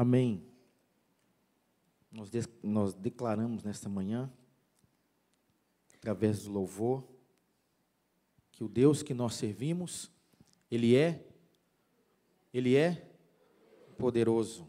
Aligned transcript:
Amém. 0.00 0.42
Nós, 2.10 2.30
de, 2.30 2.40
nós 2.62 2.94
declaramos 2.94 3.62
nesta 3.62 3.86
manhã, 3.86 4.32
através 5.94 6.44
do 6.44 6.52
louvor, 6.52 7.06
que 8.50 8.64
o 8.64 8.68
Deus 8.68 9.02
que 9.02 9.12
nós 9.12 9.34
servimos, 9.34 10.10
Ele 10.70 10.96
é, 10.96 11.22
Ele 12.50 12.76
é 12.76 13.10
poderoso, 13.98 14.66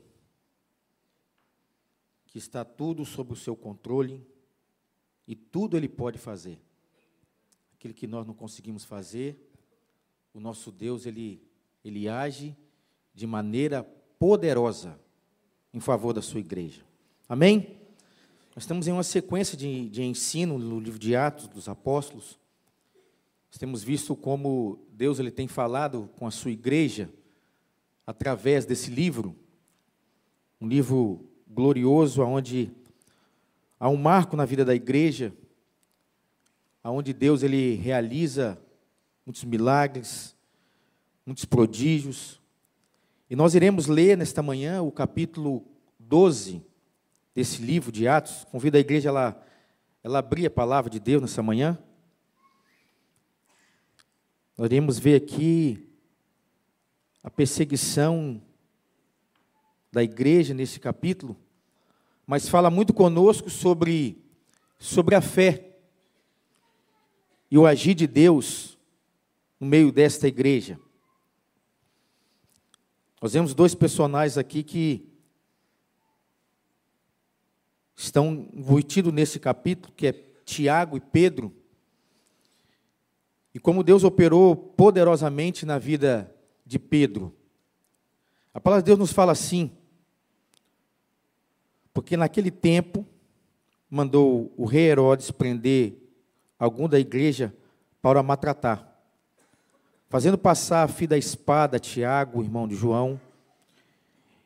que 2.27 2.37
está 2.37 2.65
tudo 2.65 3.05
sob 3.05 3.31
o 3.31 3.37
seu 3.37 3.55
controle 3.55 4.27
e 5.25 5.33
tudo 5.33 5.77
Ele 5.77 5.87
pode 5.87 6.17
fazer. 6.17 6.59
Aquilo 7.75 7.93
que 7.93 8.05
nós 8.05 8.27
não 8.27 8.33
conseguimos 8.33 8.83
fazer, 8.83 9.49
o 10.33 10.41
nosso 10.41 10.73
Deus, 10.73 11.05
Ele, 11.05 11.41
Ele 11.85 12.09
age 12.09 12.53
de 13.13 13.25
maneira 13.25 13.81
poderosa 14.19 14.99
em 15.73 15.79
favor 15.79 16.13
da 16.13 16.21
sua 16.21 16.39
igreja. 16.39 16.81
Amém? 17.27 17.77
Nós 18.55 18.63
estamos 18.63 18.87
em 18.87 18.91
uma 18.91 19.03
sequência 19.03 19.57
de, 19.57 19.87
de 19.89 20.03
ensino 20.03 20.57
no 20.57 20.79
livro 20.79 20.99
de 20.99 21.15
Atos 21.15 21.47
dos 21.47 21.69
Apóstolos. 21.69 22.37
Nós 23.49 23.57
temos 23.57 23.81
visto 23.81 24.15
como 24.15 24.79
Deus 24.91 25.19
ele 25.19 25.31
tem 25.31 25.47
falado 25.47 26.09
com 26.17 26.27
a 26.27 26.31
sua 26.31 26.51
igreja 26.51 27.09
através 28.05 28.65
desse 28.65 28.91
livro, 28.91 29.33
um 30.59 30.67
livro 30.67 31.29
glorioso 31.47 32.21
onde 32.23 32.71
há 33.79 33.87
um 33.87 33.95
marco 33.95 34.35
na 34.35 34.43
vida 34.43 34.65
da 34.65 34.75
igreja, 34.75 35.33
aonde 36.83 37.13
Deus 37.13 37.43
ele 37.43 37.75
realiza 37.75 38.61
muitos 39.25 39.45
milagres, 39.45 40.35
muitos 41.25 41.45
prodígios, 41.45 42.40
e 43.31 43.35
nós 43.35 43.55
iremos 43.55 43.87
ler 43.87 44.17
nesta 44.17 44.43
manhã 44.43 44.81
o 44.81 44.91
capítulo 44.91 45.65
12 45.97 46.61
desse 47.33 47.61
livro 47.61 47.89
de 47.89 48.05
Atos. 48.05 48.43
Convido 48.51 48.75
a 48.75 48.79
igreja 48.81 49.07
a 49.07 49.11
ela, 49.11 49.47
ela 50.03 50.19
abrir 50.19 50.47
a 50.47 50.51
palavra 50.51 50.91
de 50.91 50.99
Deus 50.99 51.21
nessa 51.21 51.41
manhã. 51.41 51.79
Nós 54.57 54.65
iremos 54.65 54.99
ver 54.99 55.15
aqui 55.15 55.87
a 57.23 57.29
perseguição 57.29 58.41
da 59.93 60.03
igreja 60.03 60.53
nesse 60.53 60.77
capítulo, 60.77 61.37
mas 62.27 62.49
fala 62.49 62.69
muito 62.69 62.93
conosco 62.93 63.49
sobre, 63.49 64.21
sobre 64.77 65.15
a 65.15 65.21
fé 65.21 65.77
e 67.49 67.57
o 67.57 67.65
agir 67.65 67.93
de 67.93 68.07
Deus 68.07 68.77
no 69.57 69.67
meio 69.67 69.89
desta 69.89 70.27
igreja. 70.27 70.77
Nós 73.21 73.33
vemos 73.33 73.53
dois 73.53 73.75
personagens 73.75 74.35
aqui 74.35 74.63
que 74.63 75.07
estão 77.95 78.49
envolvidos 78.51 79.13
nesse 79.13 79.39
capítulo, 79.39 79.93
que 79.95 80.07
é 80.07 80.11
Tiago 80.43 80.97
e 80.97 80.99
Pedro. 80.99 81.53
E 83.53 83.59
como 83.59 83.83
Deus 83.83 84.03
operou 84.03 84.55
poderosamente 84.55 85.67
na 85.67 85.77
vida 85.77 86.33
de 86.65 86.79
Pedro. 86.79 87.35
A 88.51 88.59
palavra 88.59 88.81
de 88.81 88.87
Deus 88.87 88.97
nos 88.97 89.13
fala 89.13 89.33
assim, 89.33 89.71
porque 91.93 92.17
naquele 92.17 92.49
tempo 92.49 93.05
mandou 93.87 94.51
o 94.57 94.65
rei 94.65 94.89
Herodes 94.89 95.29
prender 95.29 95.95
algum 96.57 96.89
da 96.89 96.99
igreja 96.99 97.55
para 98.01 98.23
maltratar 98.23 98.90
fazendo 100.11 100.37
passar 100.37 100.83
a 100.83 100.89
fio 100.89 101.07
da 101.07 101.17
espada 101.17 101.79
Tiago, 101.79 102.43
irmão 102.43 102.67
de 102.67 102.75
João, 102.75 103.17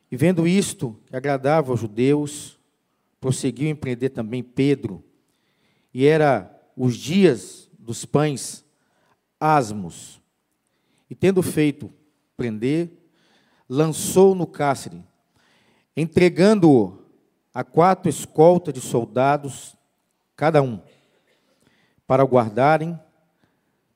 e 0.08 0.16
vendo 0.16 0.46
isto 0.46 0.96
que 1.06 1.16
agradava 1.16 1.72
aos 1.72 1.80
judeus, 1.80 2.56
prosseguiu 3.20 3.68
em 3.68 3.74
prender 3.74 4.10
também 4.10 4.44
Pedro, 4.44 5.02
e 5.92 6.06
era 6.06 6.48
os 6.76 6.96
dias 6.96 7.68
dos 7.76 8.04
pães 8.04 8.64
asmos. 9.40 10.22
E 11.10 11.16
tendo 11.16 11.42
feito 11.42 11.92
prender, 12.36 12.88
lançou 13.68 14.36
no 14.36 14.46
cárcere, 14.46 15.02
entregando-o 15.96 16.96
a 17.52 17.64
quatro 17.64 18.08
escoltas 18.08 18.72
de 18.72 18.80
soldados, 18.80 19.76
cada 20.36 20.62
um, 20.62 20.80
para 22.06 22.22
guardarem 22.22 22.96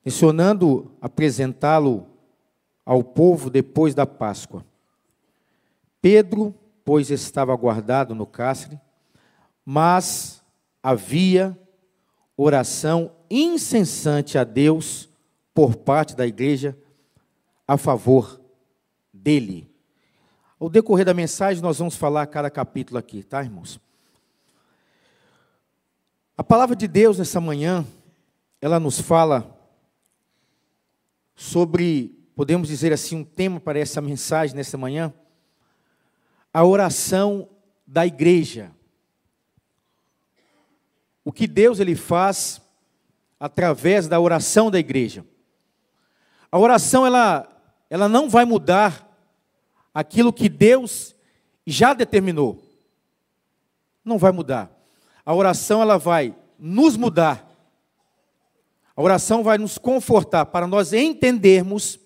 mencionando 0.03 0.91
apresentá-lo 0.99 2.07
ao 2.85 3.03
povo 3.03 3.49
depois 3.49 3.93
da 3.93 4.05
Páscoa. 4.05 4.65
Pedro, 6.01 6.55
pois, 6.83 7.11
estava 7.11 7.55
guardado 7.55 8.15
no 8.15 8.25
cárcere, 8.25 8.79
mas 9.63 10.43
havia 10.81 11.57
oração 12.35 13.11
incessante 13.29 14.37
a 14.37 14.43
Deus 14.43 15.07
por 15.53 15.75
parte 15.75 16.15
da 16.15 16.25
igreja 16.25 16.75
a 17.67 17.77
favor 17.77 18.41
dele. 19.13 19.69
Ao 20.59 20.69
decorrer 20.69 21.05
da 21.05 21.13
mensagem, 21.13 21.61
nós 21.61 21.77
vamos 21.77 21.95
falar 21.95 22.25
cada 22.27 22.49
capítulo 22.49 22.97
aqui, 22.97 23.23
tá, 23.23 23.43
irmãos? 23.43 23.79
A 26.35 26.43
palavra 26.43 26.75
de 26.75 26.87
Deus 26.87 27.19
nessa 27.19 27.39
manhã, 27.39 27.85
ela 28.59 28.79
nos 28.79 28.99
fala 28.99 29.60
sobre, 31.41 32.15
podemos 32.35 32.67
dizer 32.67 32.93
assim, 32.93 33.15
um 33.15 33.23
tema 33.23 33.59
para 33.59 33.79
essa 33.79 33.99
mensagem 33.99 34.55
nessa 34.55 34.77
manhã, 34.77 35.11
a 36.53 36.63
oração 36.63 37.49
da 37.85 38.05
igreja. 38.05 38.71
O 41.25 41.31
que 41.31 41.47
Deus 41.47 41.79
ele 41.79 41.95
faz 41.95 42.61
através 43.39 44.07
da 44.07 44.19
oração 44.19 44.69
da 44.69 44.77
igreja. 44.77 45.25
A 46.51 46.59
oração 46.59 47.07
ela 47.07 47.47
ela 47.89 48.07
não 48.07 48.29
vai 48.29 48.45
mudar 48.45 49.09
aquilo 49.93 50.31
que 50.31 50.47
Deus 50.47 51.15
já 51.65 51.93
determinou. 51.93 52.63
Não 54.05 54.19
vai 54.19 54.31
mudar. 54.31 54.71
A 55.25 55.33
oração 55.33 55.81
ela 55.81 55.97
vai 55.97 56.35
nos 56.59 56.95
mudar 56.95 57.50
a 58.95 59.01
oração 59.01 59.43
vai 59.43 59.57
nos 59.57 59.77
confortar 59.77 60.45
para 60.47 60.67
nós 60.67 60.93
entendermos 60.93 61.99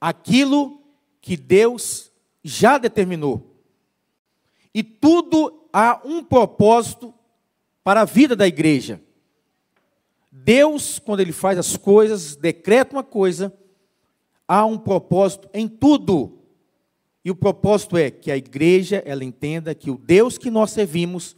aquilo 0.00 0.82
que 1.20 1.36
Deus 1.36 2.10
já 2.42 2.78
determinou. 2.78 3.56
E 4.74 4.82
tudo 4.82 5.68
há 5.72 6.00
um 6.04 6.22
propósito 6.22 7.12
para 7.84 8.02
a 8.02 8.04
vida 8.04 8.34
da 8.34 8.46
igreja. 8.46 9.00
Deus, 10.30 10.98
quando 10.98 11.20
Ele 11.20 11.32
faz 11.32 11.58
as 11.58 11.76
coisas, 11.76 12.36
decreta 12.36 12.96
uma 12.96 13.04
coisa, 13.04 13.52
há 14.46 14.64
um 14.64 14.78
propósito 14.78 15.48
em 15.52 15.68
tudo. 15.68 16.38
E 17.24 17.30
o 17.30 17.36
propósito 17.36 17.96
é 17.96 18.10
que 18.10 18.30
a 18.30 18.36
igreja 18.36 19.02
ela 19.04 19.24
entenda 19.24 19.74
que 19.74 19.90
o 19.90 19.98
Deus 19.98 20.38
que 20.38 20.50
nós 20.50 20.70
servimos, 20.70 21.36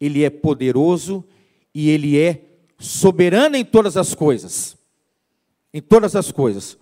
ele 0.00 0.22
é 0.22 0.30
poderoso 0.30 1.24
e 1.74 1.88
ele 1.90 2.18
é 2.18 2.49
soberana 2.80 3.58
em 3.58 3.64
todas 3.64 3.96
as 3.96 4.14
coisas. 4.14 4.76
Em 5.72 5.80
todas 5.80 6.16
as 6.16 6.32
coisas. 6.32 6.76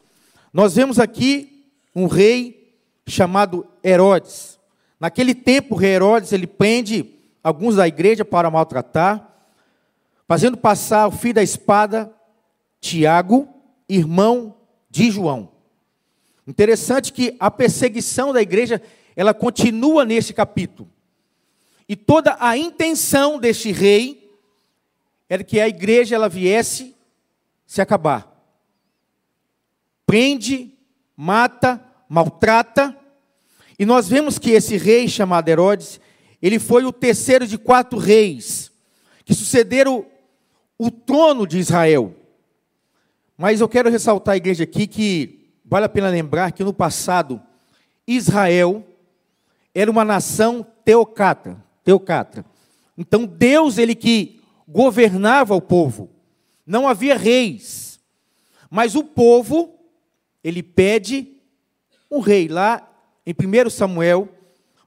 Nós 0.52 0.76
vemos 0.76 0.98
aqui 0.98 1.66
um 1.94 2.06
rei 2.06 2.78
chamado 3.06 3.66
Herodes. 3.84 4.58
Naquele 4.98 5.34
tempo, 5.34 5.74
o 5.74 5.78
rei 5.78 5.90
Herodes 5.90 6.32
ele 6.32 6.46
prende 6.46 7.14
alguns 7.42 7.76
da 7.76 7.86
igreja 7.86 8.24
para 8.24 8.50
maltratar, 8.50 9.28
fazendo 10.26 10.56
passar 10.56 11.08
o 11.08 11.10
fio 11.10 11.34
da 11.34 11.42
espada 11.42 12.12
Tiago, 12.80 13.48
irmão 13.88 14.54
de 14.88 15.10
João. 15.10 15.50
Interessante 16.46 17.12
que 17.12 17.36
a 17.38 17.50
perseguição 17.50 18.32
da 18.32 18.40
igreja 18.40 18.80
ela 19.16 19.34
continua 19.34 20.04
nesse 20.04 20.32
capítulo. 20.32 20.88
E 21.88 21.96
toda 21.96 22.36
a 22.38 22.56
intenção 22.56 23.38
deste 23.38 23.72
rei 23.72 24.27
era 25.28 25.44
que 25.44 25.60
a 25.60 25.68
igreja 25.68 26.14
ela 26.14 26.28
viesse 26.28 26.96
se 27.66 27.80
acabar. 27.80 28.34
Prende, 30.06 30.72
mata, 31.14 31.82
maltrata. 32.08 32.96
E 33.78 33.84
nós 33.84 34.08
vemos 34.08 34.38
que 34.38 34.50
esse 34.50 34.76
rei 34.76 35.06
chamado 35.06 35.48
Herodes, 35.48 36.00
ele 36.40 36.58
foi 36.58 36.84
o 36.84 36.92
terceiro 36.92 37.46
de 37.46 37.58
quatro 37.58 37.98
reis 37.98 38.72
que 39.24 39.34
sucederam 39.34 40.06
o 40.78 40.90
trono 40.90 41.46
de 41.46 41.58
Israel. 41.58 42.14
Mas 43.36 43.60
eu 43.60 43.68
quero 43.68 43.90
ressaltar 43.90 44.34
a 44.34 44.38
igreja 44.38 44.64
aqui 44.64 44.86
que 44.86 45.50
vale 45.64 45.84
a 45.84 45.88
pena 45.88 46.08
lembrar 46.08 46.52
que 46.52 46.64
no 46.64 46.72
passado 46.72 47.40
Israel 48.06 48.84
era 49.74 49.90
uma 49.90 50.04
nação 50.04 50.66
teocata, 50.84 51.62
teocata. 51.84 52.44
Então 52.96 53.26
Deus 53.26 53.76
ele 53.76 53.94
que 53.94 54.37
governava 54.68 55.54
o 55.54 55.60
povo. 55.62 56.10
Não 56.66 56.86
havia 56.86 57.16
reis. 57.16 57.98
Mas 58.70 58.94
o 58.94 59.02
povo, 59.02 59.74
ele 60.44 60.62
pede 60.62 61.34
um 62.10 62.20
rei. 62.20 62.46
Lá 62.46 62.86
em 63.26 63.32
1 63.32 63.70
Samuel, 63.70 64.28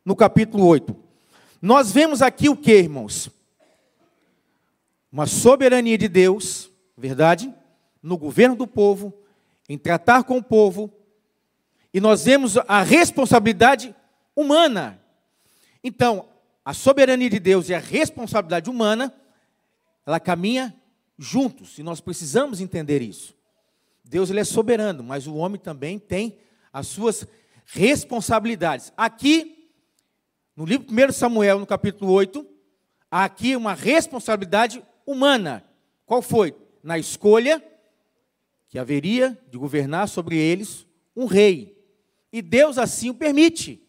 no 0.05 0.15
capítulo 0.15 0.65
8. 0.67 0.95
Nós 1.59 1.91
vemos 1.91 2.21
aqui 2.21 2.47
o 2.47 2.55
que, 2.55 2.73
irmãos? 2.73 3.29
Uma 5.11 5.25
soberania 5.25 5.97
de 5.97 6.07
Deus, 6.07 6.71
verdade? 6.95 7.53
No 8.01 8.17
governo 8.17 8.55
do 8.55 8.67
povo, 8.67 9.13
em 9.67 9.77
tratar 9.77 10.23
com 10.23 10.37
o 10.37 10.43
povo, 10.43 10.91
e 11.93 11.99
nós 11.99 12.23
vemos 12.23 12.57
a 12.57 12.81
responsabilidade 12.81 13.93
humana. 14.35 14.99
Então, 15.83 16.25
a 16.63 16.73
soberania 16.73 17.29
de 17.29 17.39
Deus 17.39 17.69
e 17.69 17.73
a 17.73 17.79
responsabilidade 17.79 18.69
humana, 18.69 19.13
ela 20.05 20.19
caminha 20.19 20.75
juntos, 21.17 21.77
e 21.77 21.83
nós 21.83 22.01
precisamos 22.01 22.59
entender 22.59 23.01
isso. 23.01 23.35
Deus 24.03 24.29
ele 24.29 24.39
é 24.39 24.43
soberano, 24.43 25.03
mas 25.03 25.27
o 25.27 25.35
homem 25.35 25.59
também 25.59 25.99
tem 25.99 26.37
as 26.73 26.87
suas 26.87 27.27
responsabilidades. 27.65 28.91
Aqui, 28.97 29.69
no 30.55 30.65
livro 30.65 30.87
1 30.91 31.11
Samuel, 31.11 31.59
no 31.59 31.65
capítulo 31.65 32.11
8, 32.11 32.45
há 33.09 33.23
aqui 33.23 33.55
uma 33.55 33.73
responsabilidade 33.73 34.83
humana. 35.05 35.63
Qual 36.05 36.21
foi? 36.21 36.55
Na 36.83 36.97
escolha 36.97 37.63
que 38.67 38.79
haveria 38.79 39.37
de 39.49 39.57
governar 39.57 40.07
sobre 40.07 40.37
eles 40.37 40.87
um 41.15 41.25
rei. 41.25 41.77
E 42.33 42.41
Deus 42.41 42.77
assim 42.77 43.09
o 43.09 43.13
permite. 43.13 43.81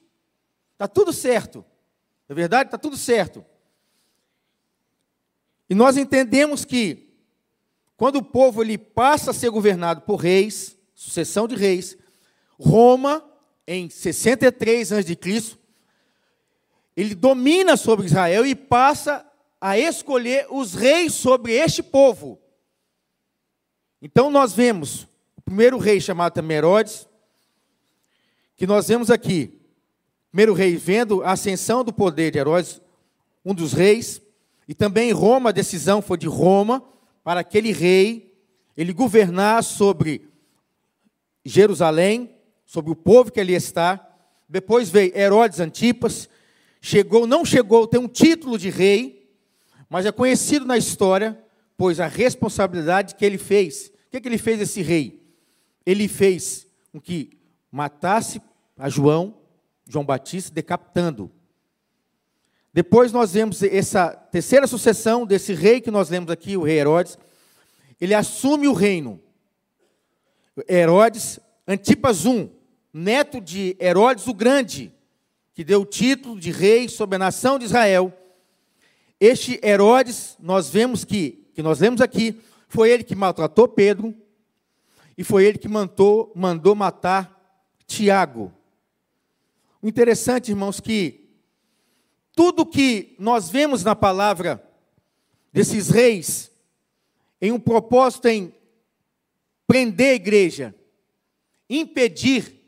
Está 0.73 0.87
tudo 0.87 1.12
certo. 1.12 1.64
É 2.29 2.35
verdade? 2.35 2.69
Está 2.69 2.79
tudo 2.79 2.97
certo. 2.97 3.44
E 5.69 5.75
nós 5.75 5.97
entendemos 5.97 6.64
que 6.64 7.12
quando 7.97 8.17
o 8.17 8.23
povo 8.23 8.62
ele 8.62 8.76
passa 8.76 9.31
a 9.31 9.35
ser 9.35 9.50
governado 9.50 10.03
por 10.03 10.17
reis, 10.17 10.76
sucessão 10.94 11.47
de 11.47 11.55
reis, 11.55 11.97
Roma, 12.59 13.25
em 13.67 13.88
63 13.88 14.93
a.C., 14.93 15.56
ele 16.97 17.14
domina 17.14 17.76
sobre 17.76 18.06
Israel 18.06 18.44
e 18.44 18.55
passa 18.55 19.25
a 19.61 19.79
escolher 19.79 20.47
os 20.50 20.75
reis 20.75 21.14
sobre 21.14 21.53
este 21.53 21.82
povo. 21.82 22.41
Então 24.00 24.31
nós 24.31 24.53
vemos 24.53 25.05
o 25.37 25.41
primeiro 25.43 25.79
rei 25.79 26.00
chamado 26.00 26.32
também 26.32 26.56
Herodes, 26.56 27.06
que 28.56 28.67
nós 28.67 28.88
vemos 28.88 29.11
aqui, 29.11 29.61
primeiro 30.31 30.53
rei 30.53 30.76
vendo 30.76 31.23
a 31.23 31.32
ascensão 31.32 31.85
do 31.85 31.93
poder 31.93 32.32
de 32.32 32.38
Herodes, 32.38 32.81
um 33.44 33.55
dos 33.55 33.73
reis, 33.73 34.20
e 34.69 34.75
também 34.75 35.11
em 35.11 35.12
Roma 35.12 35.50
a 35.50 35.53
decisão 35.53 36.00
foi 36.00 36.19
de 36.19 36.26
Roma 36.26 36.82
para 37.25 37.41
aquele 37.41 37.73
rei 37.73 38.32
ele 38.76 38.93
governar 38.93 39.62
sobre 39.62 40.29
Jerusalém, 41.44 42.35
sobre 42.64 42.91
o 42.91 42.97
povo 42.97 43.31
que 43.31 43.41
ali 43.41 43.55
está. 43.55 44.09
Depois 44.49 44.88
veio 44.88 45.17
Herodes 45.17 45.61
Antipas, 45.61 46.29
chegou, 46.81 47.26
não 47.26 47.44
chegou 47.44 47.85
a 47.85 47.88
ter 47.88 47.99
um 47.99 48.09
título 48.09 48.56
de 48.56 48.70
rei, 48.70 49.31
mas 49.88 50.06
é 50.06 50.12
conhecido 50.12 50.64
na 50.64 50.79
história, 50.79 51.38
pois 51.76 52.00
a 52.00 52.06
responsabilidade 52.06 53.14
que 53.14 53.25
ele 53.25 53.38
fez. 53.38 53.88
O 54.06 54.11
que, 54.11 54.20
que 54.20 54.29
ele 54.29 54.38
fez 54.38 54.61
esse 54.61 54.81
rei? 54.82 55.23
Ele 55.85 56.09
fez 56.09 56.67
com 56.91 57.00
que 57.00 57.38
matasse 57.70 58.41
a 58.79 58.88
João, 58.88 59.38
João 59.88 60.05
Batista, 60.05 60.53
decapitando. 60.53 61.31
Depois 62.72 63.12
nós 63.12 63.32
vemos 63.32 63.62
essa 63.62 64.10
terceira 64.10 64.66
sucessão 64.66 65.26
desse 65.26 65.52
rei 65.52 65.80
que 65.80 65.90
nós 65.90 66.08
lemos 66.08 66.30
aqui, 66.30 66.56
o 66.56 66.62
rei 66.62 66.78
Herodes. 66.78 67.19
Ele 68.00 68.14
assume 68.14 68.66
o 68.66 68.72
reino. 68.72 69.20
Herodes 70.69 71.38
Antipas 71.66 72.24
I, 72.24 72.50
neto 72.92 73.40
de 73.40 73.76
Herodes 73.80 74.26
o 74.26 74.34
Grande, 74.34 74.92
que 75.54 75.62
deu 75.62 75.82
o 75.82 75.86
título 75.86 76.40
de 76.40 76.50
rei 76.50 76.88
sobre 76.88 77.16
a 77.16 77.19
nação 77.19 77.58
de 77.58 77.66
Israel. 77.66 78.12
Este 79.20 79.60
Herodes, 79.62 80.36
nós 80.40 80.68
vemos 80.68 81.04
que, 81.04 81.46
que 81.54 81.62
nós 81.62 81.78
lemos 81.78 82.00
aqui, 82.00 82.40
foi 82.68 82.90
ele 82.90 83.04
que 83.04 83.14
maltratou 83.14 83.68
Pedro 83.68 84.14
e 85.16 85.22
foi 85.22 85.44
ele 85.44 85.58
que 85.58 85.68
mandou, 85.68 86.32
mandou 86.34 86.75
matar 86.75 87.38
Tiago. 87.86 88.52
O 89.80 89.86
interessante, 89.86 90.50
irmãos, 90.50 90.80
que 90.80 91.21
tudo 92.34 92.67
que 92.67 93.14
nós 93.19 93.49
vemos 93.50 93.84
na 93.84 93.94
palavra 93.94 94.62
desses 95.52 95.88
reis, 95.88 96.50
em 97.40 97.52
um 97.52 97.61
propósito 97.61 98.29
em 98.29 98.55
prender 99.67 100.12
a 100.12 100.14
igreja, 100.14 100.75
impedir 101.69 102.61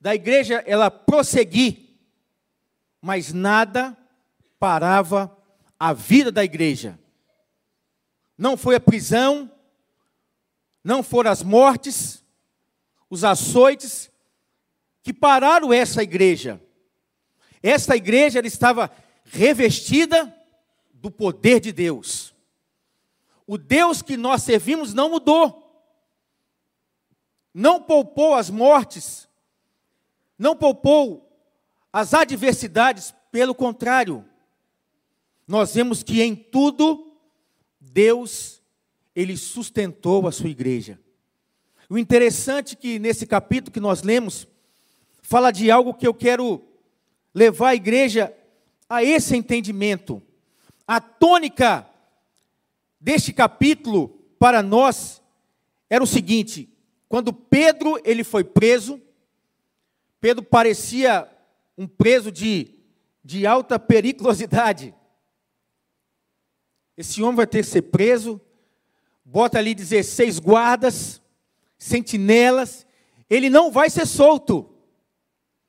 da 0.00 0.14
igreja 0.14 0.62
ela 0.66 0.90
prosseguir, 0.90 1.98
mas 3.00 3.32
nada 3.32 3.96
parava 4.58 5.36
a 5.78 5.92
vida 5.92 6.32
da 6.32 6.44
igreja. 6.44 6.98
Não 8.36 8.56
foi 8.56 8.74
a 8.76 8.80
prisão, 8.80 9.50
não 10.82 11.02
foram 11.02 11.30
as 11.30 11.42
mortes, 11.42 12.22
os 13.08 13.24
açoites 13.24 14.10
que 15.02 15.12
pararam 15.12 15.72
essa 15.72 16.02
igreja. 16.02 16.60
Essa 17.68 17.96
igreja 17.96 18.38
estava 18.46 18.90
revestida 19.24 20.32
do 20.92 21.10
poder 21.10 21.58
de 21.58 21.72
Deus. 21.72 22.34
O 23.46 23.58
Deus 23.58 24.02
que 24.02 24.16
nós 24.16 24.42
servimos 24.42 24.94
não 24.94 25.10
mudou 25.10 25.66
não 27.58 27.80
poupou 27.80 28.34
as 28.34 28.50
mortes, 28.50 29.26
não 30.38 30.54
poupou 30.54 31.26
as 31.90 32.12
adversidades, 32.12 33.14
pelo 33.32 33.54
contrário, 33.54 34.22
nós 35.48 35.74
vemos 35.74 36.02
que 36.02 36.20
em 36.20 36.36
tudo 36.36 37.16
Deus 37.80 38.60
ele 39.14 39.38
sustentou 39.38 40.28
a 40.28 40.32
sua 40.32 40.50
igreja. 40.50 41.00
O 41.88 41.96
interessante 41.96 42.74
é 42.74 42.76
que 42.76 42.98
nesse 42.98 43.26
capítulo 43.26 43.72
que 43.72 43.80
nós 43.80 44.02
lemos 44.02 44.46
fala 45.22 45.50
de 45.50 45.70
algo 45.70 45.94
que 45.94 46.06
eu 46.06 46.12
quero 46.12 46.62
levar 47.36 47.68
a 47.68 47.74
igreja 47.74 48.34
a 48.88 49.04
esse 49.04 49.36
entendimento. 49.36 50.22
A 50.88 50.98
tônica 51.02 51.86
deste 52.98 53.30
capítulo 53.30 54.08
para 54.38 54.62
nós 54.62 55.20
era 55.90 56.02
o 56.02 56.06
seguinte: 56.06 56.66
quando 57.10 57.34
Pedro 57.34 58.00
ele 58.06 58.24
foi 58.24 58.42
preso, 58.42 58.98
Pedro 60.18 60.42
parecia 60.42 61.30
um 61.76 61.86
preso 61.86 62.32
de, 62.32 62.74
de 63.22 63.46
alta 63.46 63.78
periculosidade. 63.78 64.94
Esse 66.96 67.22
homem 67.22 67.36
vai 67.36 67.46
ter 67.46 67.58
que 67.58 67.70
ser 67.70 67.82
preso, 67.82 68.40
bota 69.22 69.58
ali 69.58 69.74
16 69.74 70.38
guardas, 70.38 71.20
sentinelas, 71.76 72.86
ele 73.28 73.50
não 73.50 73.70
vai 73.70 73.90
ser 73.90 74.06
solto. 74.06 74.70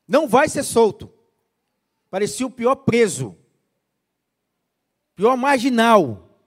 Não 0.08 0.30
vai 0.30 0.48
ser 0.48 0.64
solto. 0.64 1.17
Parecia 2.10 2.46
o 2.46 2.52
pior 2.52 2.76
preso, 2.76 3.38
pior 5.16 5.36
marginal. 5.36 6.40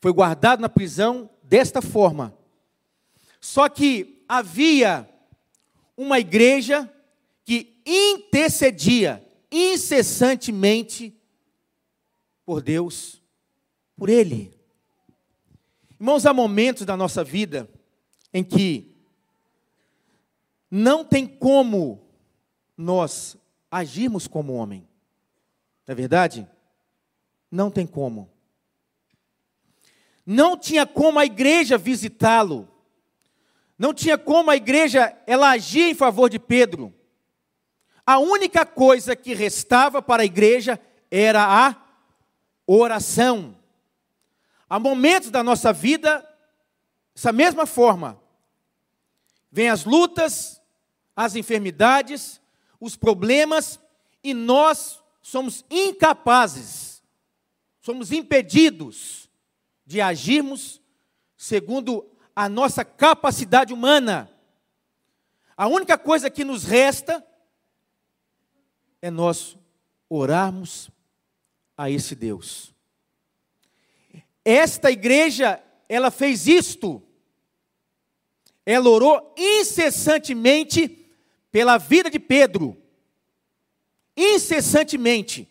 Foi 0.00 0.12
guardado 0.12 0.60
na 0.60 0.68
prisão 0.68 1.28
desta 1.42 1.82
forma. 1.82 2.36
Só 3.40 3.68
que 3.68 4.24
havia 4.28 5.08
uma 5.96 6.18
igreja 6.18 6.90
que 7.44 7.82
intercedia 7.84 9.26
incessantemente 9.50 11.14
por 12.44 12.62
Deus, 12.62 13.20
por 13.96 14.08
Ele. 14.08 14.54
Irmãos, 15.98 16.24
há 16.24 16.32
momentos 16.32 16.86
da 16.86 16.96
nossa 16.96 17.24
vida 17.24 17.68
em 18.32 18.44
que 18.44 18.96
não 20.70 21.04
tem 21.04 21.26
como 21.26 22.08
nós 22.76 23.36
agirmos 23.70 24.26
como 24.26 24.54
homem. 24.54 24.86
Não 25.86 25.92
é 25.92 25.94
verdade? 25.94 26.48
Não 27.50 27.70
tem 27.70 27.86
como. 27.86 28.30
Não 30.24 30.56
tinha 30.56 30.86
como 30.86 31.18
a 31.18 31.24
igreja 31.24 31.78
visitá-lo. 31.78 32.68
Não 33.78 33.94
tinha 33.94 34.18
como 34.18 34.50
a 34.50 34.56
igreja 34.56 35.16
ela 35.26 35.50
agir 35.50 35.90
em 35.90 35.94
favor 35.94 36.28
de 36.28 36.38
Pedro. 36.38 36.94
A 38.04 38.18
única 38.18 38.66
coisa 38.66 39.14
que 39.14 39.34
restava 39.34 40.02
para 40.02 40.22
a 40.22 40.26
igreja 40.26 40.80
era 41.10 41.44
a 41.44 41.76
oração. 42.66 43.56
Há 44.68 44.78
momentos 44.78 45.30
da 45.30 45.42
nossa 45.42 45.72
vida, 45.72 46.26
dessa 47.14 47.32
mesma 47.32 47.66
forma, 47.66 48.20
vem 49.50 49.68
as 49.68 49.84
lutas, 49.84 50.62
as 51.16 51.34
enfermidades, 51.34 52.39
os 52.80 52.96
problemas, 52.96 53.78
e 54.24 54.32
nós 54.32 55.02
somos 55.20 55.64
incapazes, 55.70 57.02
somos 57.80 58.10
impedidos 58.10 59.28
de 59.84 60.00
agirmos 60.00 60.80
segundo 61.36 62.10
a 62.34 62.48
nossa 62.48 62.84
capacidade 62.84 63.72
humana. 63.72 64.30
A 65.56 65.66
única 65.66 65.98
coisa 65.98 66.30
que 66.30 66.44
nos 66.44 66.64
resta 66.64 67.24
é 69.02 69.10
nós 69.10 69.56
orarmos 70.08 70.90
a 71.76 71.90
esse 71.90 72.14
Deus. 72.14 72.74
Esta 74.44 74.90
igreja, 74.90 75.62
ela 75.88 76.10
fez 76.10 76.46
isto. 76.46 77.02
Ela 78.64 78.88
orou 78.88 79.34
incessantemente 79.36 80.99
pela 81.50 81.78
vida 81.78 82.10
de 82.10 82.18
Pedro. 82.18 82.80
Incessantemente. 84.16 85.48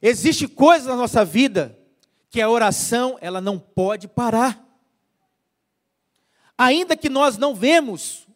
Existe 0.00 0.46
coisas 0.48 0.86
na 0.86 0.96
nossa 0.96 1.24
vida 1.24 1.78
que 2.30 2.40
a 2.40 2.50
oração, 2.50 3.16
ela 3.20 3.40
não 3.40 3.58
pode 3.58 4.08
parar. 4.08 4.62
Ainda 6.58 6.96
que 6.96 7.08
nós 7.08 7.36
não 7.38 7.54
vemos 7.54 8.26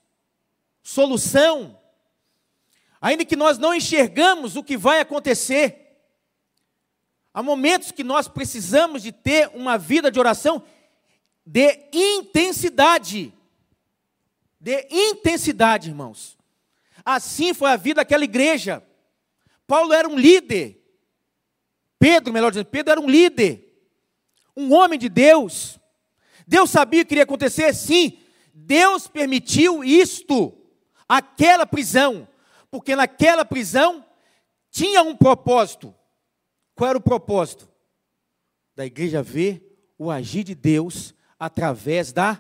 solução, 0.83 1.79
ainda 3.01 3.25
que 3.25 3.37
nós 3.37 3.59
não 3.59 3.75
enxergamos 3.75 4.57
o 4.57 4.63
que 4.63 4.77
vai 4.77 5.01
acontecer, 5.01 5.89
Há 7.33 7.43
momentos 7.43 7.93
que 7.93 8.03
nós 8.03 8.27
precisamos 8.27 9.03
de 9.03 9.13
ter 9.13 9.51
uma 9.55 9.79
vida 9.79 10.11
de 10.11 10.19
oração 10.19 10.63
de 11.45 11.89
intensidade. 11.93 13.33
De 14.61 14.87
intensidade, 14.91 15.89
irmãos. 15.89 16.38
Assim 17.11 17.55
foi 17.55 17.71
a 17.71 17.77
vida 17.77 18.03
daquela 18.03 18.23
igreja. 18.23 18.87
Paulo 19.67 19.95
era 19.95 20.07
um 20.07 20.19
líder. 20.19 20.79
Pedro, 21.99 22.35
melhor 22.35 22.51
dizendo, 22.51 22.67
Pedro 22.67 22.93
era 22.93 23.01
um 23.01 23.09
líder. 23.09 23.83
Um 24.55 24.75
homem 24.75 24.99
de 24.99 25.09
Deus. 25.09 25.81
Deus 26.47 26.69
sabia 26.69 27.07
que 27.07 27.15
iria 27.15 27.25
acontecer? 27.25 27.75
Sim. 27.75 28.19
Deus 28.53 29.09
permitiu 29.09 29.83
isto, 29.83 30.53
aquela 31.09 31.65
prisão, 31.65 32.29
porque 32.71 32.95
naquela 32.95 33.43
prisão 33.43 34.05
tinha 34.71 35.01
um 35.01 35.17
propósito. 35.17 35.95
Qual 36.75 36.91
era 36.91 36.99
o 36.99 37.03
propósito? 37.03 37.67
Da 38.77 38.85
igreja 38.85 39.23
ver 39.23 39.91
o 39.97 40.11
agir 40.11 40.45
de 40.45 40.55
Deus 40.55 41.15
através 41.41 42.13
da 42.13 42.39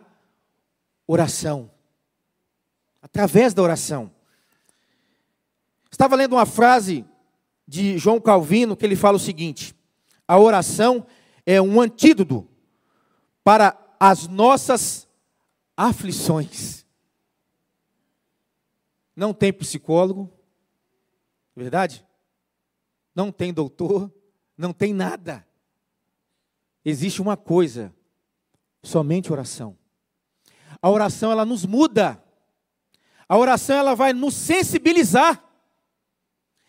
oração. 1.06 1.70
Através 3.00 3.54
da 3.54 3.62
oração. 3.62 4.17
Estava 5.98 6.14
lendo 6.14 6.36
uma 6.36 6.46
frase 6.46 7.04
de 7.66 7.98
João 7.98 8.20
Calvino 8.20 8.76
que 8.76 8.86
ele 8.86 8.94
fala 8.94 9.16
o 9.16 9.20
seguinte: 9.20 9.74
a 10.28 10.38
oração 10.38 11.04
é 11.44 11.60
um 11.60 11.80
antídoto 11.80 12.46
para 13.42 13.76
as 13.98 14.28
nossas 14.28 15.08
aflições. 15.76 16.86
Não 19.16 19.34
tem 19.34 19.52
psicólogo, 19.52 20.32
verdade? 21.56 22.06
Não 23.12 23.32
tem 23.32 23.52
doutor, 23.52 24.08
não 24.56 24.72
tem 24.72 24.94
nada. 24.94 25.44
Existe 26.84 27.20
uma 27.20 27.36
coisa, 27.36 27.92
somente 28.84 29.32
oração. 29.32 29.76
A 30.80 30.88
oração 30.88 31.32
ela 31.32 31.44
nos 31.44 31.66
muda. 31.66 32.22
A 33.28 33.36
oração 33.36 33.74
ela 33.78 33.96
vai 33.96 34.12
nos 34.12 34.34
sensibilizar. 34.34 35.47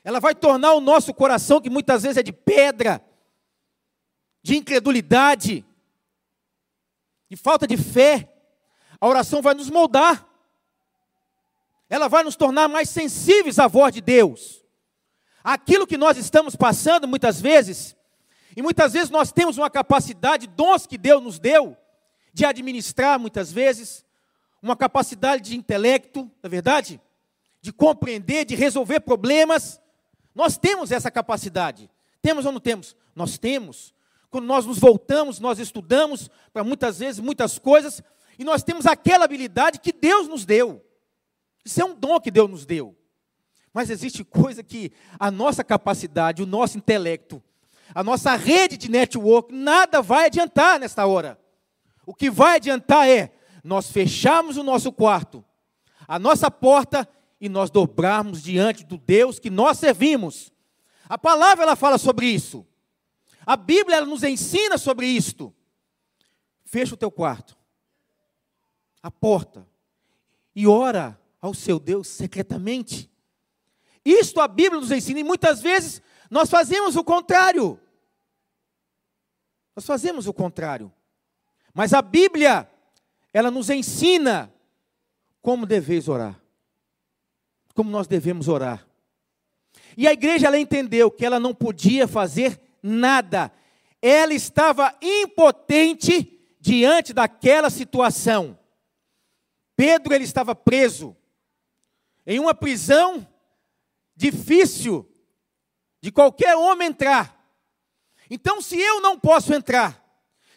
Ela 0.03 0.19
vai 0.19 0.33
tornar 0.33 0.73
o 0.73 0.81
nosso 0.81 1.13
coração, 1.13 1.61
que 1.61 1.69
muitas 1.69 2.03
vezes 2.03 2.17
é 2.17 2.23
de 2.23 2.31
pedra, 2.31 3.03
de 4.41 4.57
incredulidade, 4.57 5.65
de 7.29 7.35
falta 7.35 7.67
de 7.67 7.77
fé, 7.77 8.31
a 8.99 9.07
oração 9.07 9.41
vai 9.41 9.53
nos 9.53 9.69
moldar. 9.69 10.27
Ela 11.89 12.07
vai 12.07 12.23
nos 12.23 12.35
tornar 12.35 12.67
mais 12.67 12.89
sensíveis 12.89 13.59
à 13.59 13.67
voz 13.67 13.93
de 13.93 14.01
Deus 14.01 14.59
aquilo 15.43 15.87
que 15.87 15.97
nós 15.97 16.17
estamos 16.17 16.55
passando 16.55 17.07
muitas 17.07 17.41
vezes, 17.41 17.95
e 18.55 18.61
muitas 18.61 18.93
vezes 18.93 19.09
nós 19.09 19.31
temos 19.31 19.57
uma 19.57 19.69
capacidade, 19.69 20.47
dons 20.47 20.85
que 20.85 20.97
Deus 20.97 21.23
nos 21.23 21.39
deu, 21.39 21.77
de 22.33 22.45
administrar 22.45 23.19
muitas 23.19 23.51
vezes, 23.51 24.05
uma 24.61 24.75
capacidade 24.75 25.41
de 25.49 25.57
intelecto, 25.57 26.23
não 26.23 26.31
é 26.43 26.49
verdade? 26.49 27.01
De 27.61 27.71
compreender, 27.71 28.45
de 28.45 28.55
resolver 28.55 28.99
problemas. 28.99 29.81
Nós 30.33 30.57
temos 30.57 30.91
essa 30.91 31.09
capacidade. 31.11 31.89
Temos 32.21 32.45
ou 32.45 32.51
não 32.51 32.59
temos? 32.59 32.95
Nós 33.15 33.37
temos. 33.37 33.93
Quando 34.29 34.45
nós 34.45 34.65
nos 34.65 34.77
voltamos, 34.77 35.39
nós 35.39 35.59
estudamos 35.59 36.29
para 36.53 36.63
muitas 36.63 36.99
vezes 36.99 37.19
muitas 37.19 37.57
coisas, 37.57 38.01
e 38.37 38.43
nós 38.43 38.63
temos 38.63 38.85
aquela 38.85 39.25
habilidade 39.25 39.79
que 39.79 39.91
Deus 39.91 40.27
nos 40.27 40.45
deu. 40.45 40.85
Isso 41.65 41.81
é 41.81 41.85
um 41.85 41.95
dom 41.95 42.19
que 42.19 42.31
Deus 42.31 42.49
nos 42.49 42.65
deu. 42.65 42.95
Mas 43.73 43.89
existe 43.89 44.23
coisa 44.23 44.63
que 44.63 44.91
a 45.19 45.29
nossa 45.29 45.63
capacidade, 45.63 46.41
o 46.41 46.45
nosso 46.45 46.77
intelecto, 46.77 47.43
a 47.93 48.03
nossa 48.03 48.35
rede 48.35 48.77
de 48.77 48.89
network, 48.89 49.53
nada 49.53 50.01
vai 50.01 50.27
adiantar 50.27 50.79
nesta 50.79 51.05
hora. 51.05 51.39
O 52.05 52.13
que 52.13 52.29
vai 52.29 52.55
adiantar 52.55 53.07
é 53.07 53.31
nós 53.63 53.91
fecharmos 53.91 54.57
o 54.57 54.63
nosso 54.63 54.91
quarto, 54.91 55.43
a 56.07 56.17
nossa 56.17 56.49
porta 56.49 57.07
e 57.39 57.47
nós 57.47 57.69
dobrarmos 57.69 58.41
diante 58.41 58.83
do 58.83 58.97
Deus 58.97 59.39
que 59.39 59.49
nós 59.49 59.77
servimos. 59.77 60.51
A 61.07 61.17
palavra 61.17 61.63
ela 61.63 61.75
fala 61.75 61.97
sobre 61.97 62.27
isso. 62.27 62.65
A 63.45 63.55
Bíblia 63.55 63.97
ela 63.97 64.05
nos 64.05 64.23
ensina 64.23 64.77
sobre 64.77 65.07
isto. 65.07 65.53
Fecha 66.65 66.93
o 66.93 66.97
teu 66.97 67.09
quarto, 67.09 67.57
a 69.01 69.09
porta, 69.09 69.67
e 70.55 70.67
ora 70.67 71.19
ao 71.41 71.53
seu 71.53 71.79
Deus 71.79 72.07
secretamente. 72.07 73.09
Isto 74.05 74.39
a 74.39 74.47
Bíblia 74.47 74.79
nos 74.79 74.91
ensina, 74.91 75.19
e 75.19 75.23
muitas 75.23 75.61
vezes 75.61 76.01
nós 76.29 76.49
fazemos 76.49 76.95
o 76.95 77.03
contrário. 77.03 77.79
Nós 79.75 79.85
fazemos 79.85 80.27
o 80.27 80.33
contrário. 80.33 80.93
Mas 81.73 81.93
a 81.93 82.01
Bíblia, 82.01 82.69
ela 83.33 83.49
nos 83.49 83.69
ensina 83.69 84.53
como 85.41 85.65
deveis 85.65 86.07
orar. 86.07 86.38
Como 87.79 87.91
nós 87.91 88.07
devemos 88.07 88.49
orar. 88.49 88.85
E 89.95 90.05
a 90.05 90.11
igreja 90.11 90.47
ela 90.47 90.59
entendeu 90.59 91.09
que 91.09 91.25
ela 91.25 91.39
não 91.39 91.55
podia 91.55 92.09
fazer 92.09 92.59
nada. 92.83 93.49
Ela 94.01 94.33
estava 94.33 94.93
impotente 95.01 96.37
diante 96.59 97.13
daquela 97.13 97.69
situação. 97.69 98.59
Pedro 99.77 100.13
ele 100.13 100.25
estava 100.25 100.53
preso 100.53 101.15
em 102.27 102.37
uma 102.37 102.53
prisão 102.53 103.25
difícil 104.13 105.09
de 106.01 106.11
qualquer 106.11 106.57
homem 106.57 106.89
entrar. 106.89 107.49
Então, 108.29 108.61
se 108.61 108.77
eu 108.77 108.99
não 108.99 109.17
posso 109.17 109.53
entrar, 109.53 110.05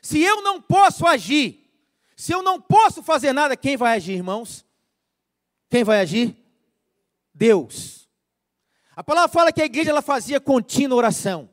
se 0.02 0.20
eu 0.20 0.42
não 0.42 0.60
posso 0.60 1.06
agir, 1.06 1.70
se 2.16 2.32
eu 2.32 2.42
não 2.42 2.60
posso 2.60 3.00
fazer 3.00 3.32
nada, 3.32 3.56
quem 3.56 3.76
vai 3.76 3.96
agir, 3.96 4.14
irmãos? 4.14 4.66
Quem 5.70 5.84
vai 5.84 6.00
agir? 6.00 6.41
Deus. 7.34 8.08
A 8.94 9.02
palavra 9.02 9.28
fala 9.28 9.52
que 9.52 9.62
a 9.62 9.66
igreja 9.66 9.90
ela 9.90 10.02
fazia 10.02 10.40
contínua 10.40 10.96
oração. 10.96 11.48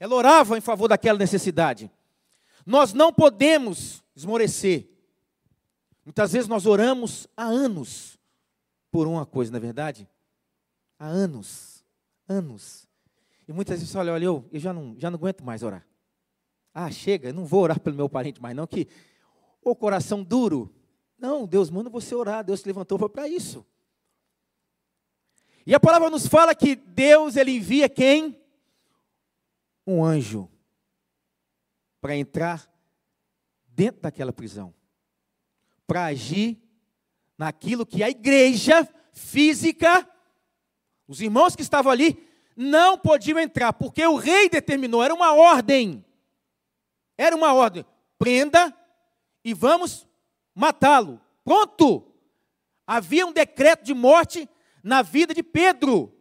Ela 0.00 0.14
orava 0.14 0.56
em 0.58 0.60
favor 0.60 0.88
daquela 0.88 1.18
necessidade. 1.18 1.90
Nós 2.64 2.92
não 2.92 3.12
podemos 3.12 4.02
esmorecer. 4.14 4.88
Muitas 6.04 6.32
vezes 6.32 6.48
nós 6.48 6.66
oramos 6.66 7.26
há 7.36 7.44
anos 7.44 8.18
por 8.90 9.06
uma 9.06 9.26
coisa, 9.26 9.50
não 9.50 9.58
é 9.58 9.60
verdade? 9.60 10.08
há 10.98 11.06
anos, 11.06 11.84
anos. 12.28 12.86
E 13.46 13.52
muitas 13.52 13.78
vezes, 13.78 13.94
olha, 13.94 14.12
olha, 14.12 14.24
eu, 14.24 14.44
eu 14.50 14.60
já, 14.60 14.72
não, 14.72 14.96
já 14.98 15.10
não 15.10 15.16
aguento 15.16 15.44
mais 15.44 15.62
orar. 15.62 15.86
Ah, 16.74 16.90
chega, 16.90 17.28
eu 17.28 17.34
não 17.34 17.44
vou 17.44 17.62
orar 17.62 17.80
pelo 17.80 17.96
meu 17.96 18.08
parente 18.08 18.42
mais 18.42 18.54
não, 18.54 18.66
que 18.66 18.88
o 19.62 19.74
coração 19.74 20.22
duro. 20.22 20.74
Não, 21.18 21.46
Deus 21.46 21.70
manda 21.70 21.88
você 21.88 22.14
orar, 22.14 22.44
Deus 22.44 22.62
te 22.62 22.66
levantou 22.66 23.08
para 23.08 23.28
isso. 23.28 23.64
E 25.68 25.74
a 25.74 25.78
palavra 25.78 26.08
nos 26.08 26.26
fala 26.26 26.54
que 26.54 26.74
Deus 26.74 27.36
ele 27.36 27.50
envia 27.50 27.90
quem? 27.90 28.40
Um 29.86 30.02
anjo 30.02 30.50
para 32.00 32.16
entrar 32.16 32.66
dentro 33.66 34.00
daquela 34.00 34.32
prisão, 34.32 34.72
para 35.86 36.06
agir 36.06 36.58
naquilo 37.36 37.84
que 37.84 38.02
a 38.02 38.08
igreja 38.08 38.88
física 39.12 40.08
os 41.06 41.20
irmãos 41.20 41.54
que 41.54 41.60
estavam 41.60 41.92
ali 41.92 42.26
não 42.56 42.96
podiam 42.96 43.38
entrar, 43.38 43.74
porque 43.74 44.02
o 44.06 44.16
rei 44.16 44.48
determinou, 44.48 45.04
era 45.04 45.12
uma 45.12 45.34
ordem. 45.34 46.02
Era 47.18 47.36
uma 47.36 47.52
ordem. 47.52 47.84
Prenda 48.18 48.74
e 49.44 49.52
vamos 49.52 50.08
matá-lo. 50.54 51.20
Pronto! 51.44 52.10
Havia 52.86 53.26
um 53.26 53.32
decreto 53.34 53.84
de 53.84 53.92
morte 53.92 54.48
na 54.82 55.02
vida 55.02 55.34
de 55.34 55.42
Pedro. 55.42 56.14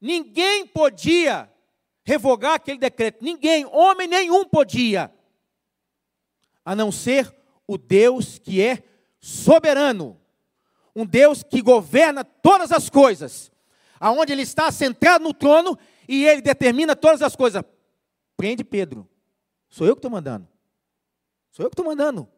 Ninguém 0.00 0.66
podia 0.66 1.50
revogar 2.04 2.54
aquele 2.54 2.78
decreto. 2.78 3.24
Ninguém, 3.24 3.64
homem 3.66 4.08
nenhum 4.08 4.44
podia. 4.44 5.12
A 6.64 6.74
não 6.74 6.90
ser 6.90 7.34
o 7.66 7.78
Deus 7.78 8.38
que 8.38 8.60
é 8.60 8.82
soberano. 9.20 10.20
Um 10.94 11.06
Deus 11.06 11.42
que 11.42 11.62
governa 11.62 12.24
todas 12.24 12.70
as 12.70 12.90
coisas 12.90 13.52
aonde 14.02 14.32
ele 14.32 14.42
está 14.42 14.68
sentado 14.72 15.22
no 15.22 15.32
trono 15.32 15.78
e 16.08 16.26
ele 16.26 16.42
determina 16.42 16.96
todas 16.96 17.22
as 17.22 17.36
coisas. 17.36 17.62
Prende 18.36 18.64
Pedro. 18.64 19.08
Sou 19.68 19.86
eu 19.86 19.94
que 19.94 20.00
estou 20.00 20.10
mandando. 20.10 20.48
Sou 21.52 21.64
eu 21.64 21.70
que 21.70 21.74
estou 21.74 21.86
mandando. 21.86 22.28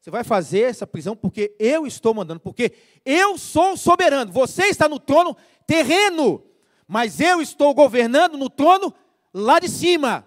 Você 0.00 0.10
vai 0.10 0.22
fazer 0.24 0.60
essa 0.60 0.86
prisão 0.86 1.16
porque 1.16 1.54
eu 1.58 1.86
estou 1.86 2.14
mandando, 2.14 2.40
porque 2.40 2.72
eu 3.04 3.36
sou 3.36 3.76
soberano. 3.76 4.32
Você 4.32 4.66
está 4.66 4.88
no 4.88 4.98
trono 4.98 5.36
terreno, 5.66 6.44
mas 6.86 7.20
eu 7.20 7.40
estou 7.42 7.74
governando 7.74 8.36
no 8.36 8.48
trono 8.48 8.94
lá 9.34 9.58
de 9.58 9.68
cima. 9.68 10.26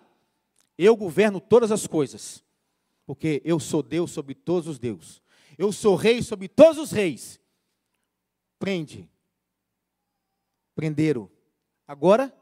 Eu 0.78 0.96
governo 0.96 1.40
todas 1.40 1.72
as 1.72 1.88
coisas, 1.88 2.44
porque 3.06 3.42
eu 3.46 3.60
sou 3.60 3.82
Deus 3.82 4.12
sobre 4.12 4.36
todos 4.36 4.68
os 4.68 4.78
deuses. 4.78 5.22
Eu 5.58 5.72
sou 5.72 5.96
rei 5.96 6.22
sobre 6.22 6.48
todos 6.48 6.78
os 6.78 6.92
reis. 6.92 7.40
Prende. 8.60 9.10
Prenderam. 10.76 11.30
Agora 11.88 12.34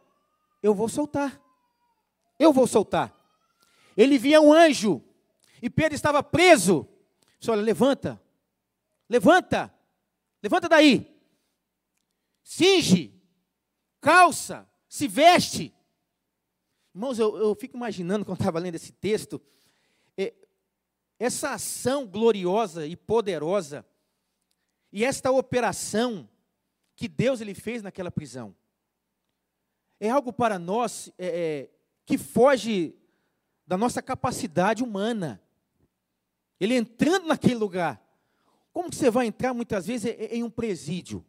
eu 0.61 0.73
vou 0.73 0.89
soltar. 0.89 1.41
Eu 2.37 2.53
vou 2.53 2.67
soltar. 2.67 3.13
Ele 3.95 4.17
via 4.17 4.41
um 4.41 4.53
anjo 4.53 5.03
e 5.61 5.69
Pedro 5.69 5.95
estava 5.95 6.23
preso. 6.23 6.87
Disse, 7.39 7.49
olha, 7.49 7.61
levanta. 7.61 8.21
Levanta. 9.09 9.73
Levanta 10.43 10.69
daí. 10.69 11.19
Cinge. 12.43 13.13
Calça. 14.01 14.69
Se 14.87 15.07
veste. 15.07 15.73
Irmãos, 16.93 17.19
eu, 17.19 17.37
eu 17.37 17.55
fico 17.55 17.77
imaginando 17.77 18.25
quando 18.25 18.39
estava 18.39 18.59
lendo 18.59 18.75
esse 18.75 18.91
texto, 18.91 19.41
é, 20.17 20.33
essa 21.19 21.51
ação 21.51 22.05
gloriosa 22.05 22.85
e 22.85 22.95
poderosa, 22.95 23.85
e 24.91 25.05
esta 25.05 25.31
operação 25.31 26.27
que 26.95 27.07
Deus 27.07 27.39
ele 27.39 27.53
fez 27.53 27.81
naquela 27.81 28.11
prisão. 28.11 28.55
É 29.99 30.09
algo 30.09 30.33
para 30.33 30.57
nós 30.57 31.11
é, 31.17 31.27
é, 31.27 31.69
que 32.05 32.17
foge 32.17 32.95
da 33.67 33.77
nossa 33.77 34.01
capacidade 34.01 34.83
humana. 34.83 35.41
Ele 36.59 36.75
entrando 36.75 37.27
naquele 37.27 37.55
lugar. 37.55 38.01
Como 38.71 38.89
que 38.89 38.95
você 38.95 39.09
vai 39.09 39.27
entrar 39.27 39.53
muitas 39.53 39.87
vezes 39.87 40.13
em 40.31 40.43
um 40.43 40.49
presídio? 40.49 41.25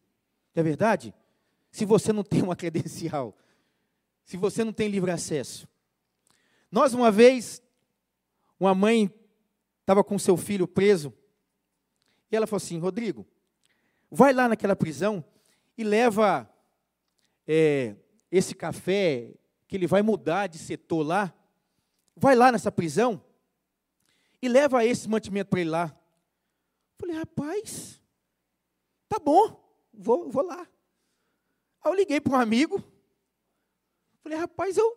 Não 0.55 0.61
é 0.61 0.65
verdade? 0.65 1.15
Se 1.71 1.85
você 1.85 2.13
não 2.13 2.25
tem 2.25 2.43
uma 2.43 2.57
credencial, 2.57 3.37
se 4.25 4.37
você 4.37 4.65
não 4.65 4.73
tem 4.73 4.89
livre 4.89 5.11
acesso. 5.11 5.69
Nós, 6.71 6.95
uma 6.95 7.11
vez, 7.11 7.63
uma 8.59 8.75
mãe 8.75 9.13
estava 9.81 10.05
com 10.05 10.19
seu 10.19 10.37
filho 10.37 10.69
preso, 10.69 11.13
e 12.31 12.37
ela 12.37 12.47
falou 12.47 12.59
assim: 12.59 12.79
Rodrigo, 12.79 13.27
vai 14.11 14.33
lá 14.33 14.49
naquela 14.49 14.77
prisão 14.77 15.25
e 15.77 15.83
leva 15.83 16.49
é, 17.47 17.97
esse 18.31 18.55
café, 18.55 19.33
que 19.67 19.77
ele 19.77 19.87
vai 19.87 20.03
mudar 20.03 20.47
de 20.47 20.59
setor 20.59 21.03
lá, 21.03 21.35
vai 22.17 22.35
lá 22.35 22.53
nessa 22.53 22.71
prisão 22.71 23.21
e 24.43 24.49
leva 24.49 24.85
esse 24.85 25.09
mantimento 25.09 25.51
para 25.51 25.61
ele 25.61 25.71
lá. 25.71 25.97
Falei, 26.99 27.17
rapaz, 27.17 28.01
tá 29.09 29.19
bom, 29.19 29.59
vou, 29.93 30.31
vou 30.31 30.43
lá. 30.43 30.61
Aí 31.83 31.91
eu 31.91 31.95
liguei 31.95 32.21
para 32.21 32.35
um 32.35 32.41
amigo, 32.41 32.83
falei, 34.23 34.39
rapaz, 34.39 34.77
eu 34.77 34.97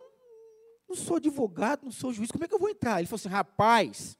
não 0.88 0.94
sou 0.96 1.16
advogado, 1.16 1.84
não 1.84 1.92
sou 1.92 2.12
juiz, 2.12 2.30
como 2.30 2.44
é 2.44 2.48
que 2.48 2.54
eu 2.54 2.58
vou 2.58 2.68
entrar? 2.68 2.98
Ele 2.98 3.06
falou 3.06 3.16
assim, 3.16 3.28
rapaz, 3.28 4.18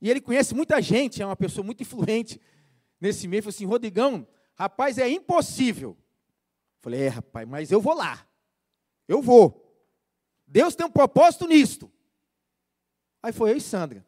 e 0.00 0.10
ele 0.10 0.20
conhece 0.20 0.54
muita 0.54 0.80
gente, 0.80 1.22
é 1.22 1.26
uma 1.26 1.36
pessoa 1.36 1.64
muito 1.64 1.82
influente 1.82 2.40
nesse 3.00 3.28
meio, 3.28 3.42
falou 3.42 3.54
assim, 3.54 3.66
Rodrigão, 3.66 4.26
rapaz, 4.54 4.98
é 4.98 5.08
impossível. 5.08 5.96
Falei, 6.80 7.02
é, 7.02 7.08
rapaz, 7.08 7.46
mas 7.46 7.70
eu 7.70 7.80
vou 7.80 7.94
lá. 7.94 8.26
Eu 9.06 9.20
vou. 9.20 9.66
Deus 10.46 10.74
tem 10.74 10.86
um 10.86 10.90
propósito 10.90 11.46
nisto. 11.46 11.92
Aí 13.22 13.32
foi 13.32 13.50
eu 13.50 13.56
e 13.56 13.60
Sandra. 13.60 14.04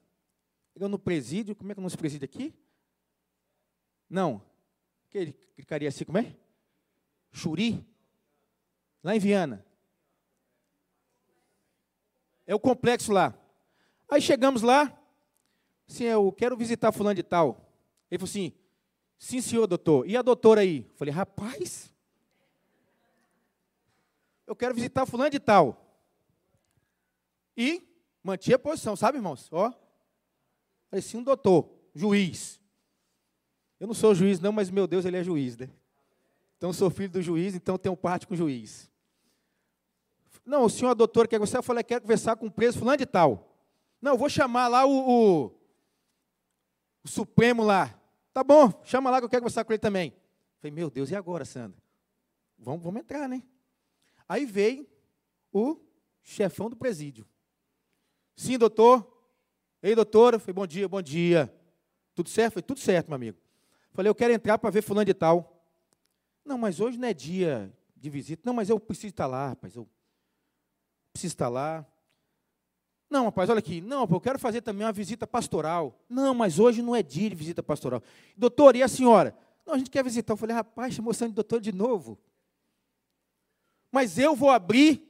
Eu 0.75 0.89
no 0.89 0.99
presídio, 0.99 1.55
como 1.55 1.71
é 1.71 1.75
que 1.75 1.81
é 1.81 1.83
o 1.83 1.85
nosso 1.85 1.99
presídio 1.99 2.25
aqui? 2.25 2.55
Não. 4.09 4.43
Que 5.11 5.19
ele 5.19 5.33
clicaria 5.33 5.89
assim, 5.89 6.05
como 6.05 6.19
é? 6.19 6.35
Churi. 7.31 7.87
Lá 9.03 9.15
em 9.15 9.19
Viana. 9.19 9.65
É 12.47 12.55
o 12.55 12.61
complexo 12.61 13.13
lá. 13.13 13.35
Aí 14.09 14.21
chegamos 14.21 14.63
lá. 14.63 14.99
Assim, 15.89 16.05
eu 16.05 16.33
quero 16.33 16.57
visitar 16.57 16.93
fulano 16.93 17.15
de 17.15 17.23
tal. 17.23 17.71
Ele 18.11 18.19
falou 18.19 18.31
assim, 18.31 18.53
sim 19.19 19.41
senhor 19.41 19.67
doutor. 19.67 20.09
E 20.09 20.17
a 20.17 20.23
doutora 20.23 20.63
aí? 20.63 20.87
Eu 20.89 20.95
falei, 20.95 21.13
rapaz, 21.13 21.93
eu 24.47 24.57
quero 24.57 24.75
visitar 24.75 25.07
fulano 25.07 25.31
de 25.31 25.41
tal. 25.41 25.79
E 27.57 27.92
mantinha 28.23 28.57
a 28.57 28.59
posição, 28.59 28.95
sabe, 28.95 29.19
irmãos? 29.19 29.49
Ó, 29.53 29.73
parecia 30.91 31.19
um 31.19 31.23
doutor, 31.23 31.69
juiz. 31.95 32.61
Eu 33.81 33.87
não 33.87 33.95
sou 33.95 34.15
juiz, 34.15 34.39
não, 34.39 34.53
mas 34.53 34.71
meu 34.71 34.87
Deus, 34.87 35.05
ele 35.05 35.17
é 35.17 35.25
juiz, 35.25 35.57
né? 35.57 35.69
Então, 36.57 36.73
sou 36.73 36.89
filho 36.89 37.11
do 37.11 37.21
juiz, 37.21 37.57
então 37.57 37.77
tenho 37.77 37.97
parte 37.97 38.27
com 38.27 38.35
o 38.35 38.37
juiz. 38.37 38.89
Não, 40.45 40.65
o 40.65 40.71
senhor, 40.71 40.91
a 40.91 40.95
doutora, 40.95 41.27
quer 41.27 41.39
você? 41.39 41.57
Eu 41.57 41.63
falei, 41.63 41.83
quero 41.83 42.03
conversar 42.03 42.37
com 42.37 42.47
o 42.47 42.51
preso 42.51 42.79
fulano 42.79 42.99
de 42.99 43.07
tal. 43.07 43.53
Não, 44.01 44.17
vou 44.17 44.29
chamar 44.29 44.69
lá 44.69 44.85
o, 44.85 44.91
o, 44.91 45.47
o, 47.05 47.09
Supremo 47.09 47.63
lá. 47.63 47.93
Tá 48.33 48.43
bom, 48.43 48.73
chama 48.85 49.11
lá 49.11 49.19
que 49.19 49.25
eu 49.25 49.29
quero 49.29 49.43
conversar 49.43 49.65
com 49.65 49.73
ele 49.73 49.79
também. 49.79 50.13
falei, 50.59 50.73
meu 50.73 50.91
Deus, 50.91 51.11
e 51.11 51.17
agora, 51.17 51.45
Sandra? 51.45 51.81
Vamos, 52.59 52.83
vamos 52.83 53.01
entrar, 53.01 53.29
né? 53.29 53.43
Aí 54.29 54.45
veio 54.45 54.87
o 55.53 55.77
chefão 56.23 56.71
do 56.71 56.77
presídio. 56.77 57.27
Sim, 58.37 58.59
doutor. 58.59 59.07
Ei, 59.83 59.95
doutora. 59.95 60.39
Falei, 60.39 60.55
bom 60.55 60.67
dia, 60.67 60.89
bom 60.89 61.03
dia. 61.03 61.53
Tudo 62.15 62.29
certo? 62.29 62.55
Foi 62.55 62.63
tudo 62.63 62.81
certo, 62.81 63.09
meu 63.09 63.17
amigo. 63.17 63.39
Falei, 63.93 64.09
eu 64.09 64.15
quero 64.15 64.33
entrar 64.33 64.59
para 64.59 64.71
ver 64.71 64.83
fulano 64.83 65.05
de 65.05 65.15
tal. 65.15 65.65
Não, 66.45 66.59
mas 66.59 66.81
hoje 66.81 66.99
não 66.99 67.09
é 67.09 67.15
dia 67.15 67.73
de 67.97 68.11
visita. 68.11 68.43
Não, 68.45 68.55
mas 68.55 68.69
eu 68.69 68.79
preciso 68.81 69.09
estar 69.09 69.27
lá, 69.27 69.49
rapaz. 69.49 69.77
Eu 69.77 69.89
preciso 71.13 71.35
estar 71.35 71.49
lá. 71.49 71.87
Não, 73.09 73.27
rapaz, 73.27 73.51
olha 73.51 73.59
aqui. 73.59 73.81
Não, 73.81 74.09
eu 74.11 74.21
quero 74.21 74.39
fazer 74.39 74.63
também 74.63 74.87
uma 74.87 74.93
visita 74.93 75.27
pastoral. 75.27 76.03
Não, 76.09 76.35
mas 76.35 76.59
hoje 76.59 76.81
não 76.81 76.97
é 76.97 77.03
dia 77.03 77.29
de 77.29 77.37
visita 77.37 77.63
pastoral. 77.63 78.03
Doutor, 78.37 78.75
e 78.75 78.83
a 78.83 78.89
senhora? 78.89 79.37
Não, 79.67 79.75
a 79.75 79.79
gente 79.79 79.91
quer 79.91 80.03
visitar. 80.03 80.33
Eu 80.33 80.37
falei, 80.37 80.57
rapaz, 80.57 80.95
chamou 80.95 81.13
de 81.13 81.29
doutor 81.29 81.61
de 81.61 81.73
novo. 81.73 82.19
Mas 83.91 84.17
eu 84.17 84.35
vou 84.35 84.49
abrir 84.49 85.07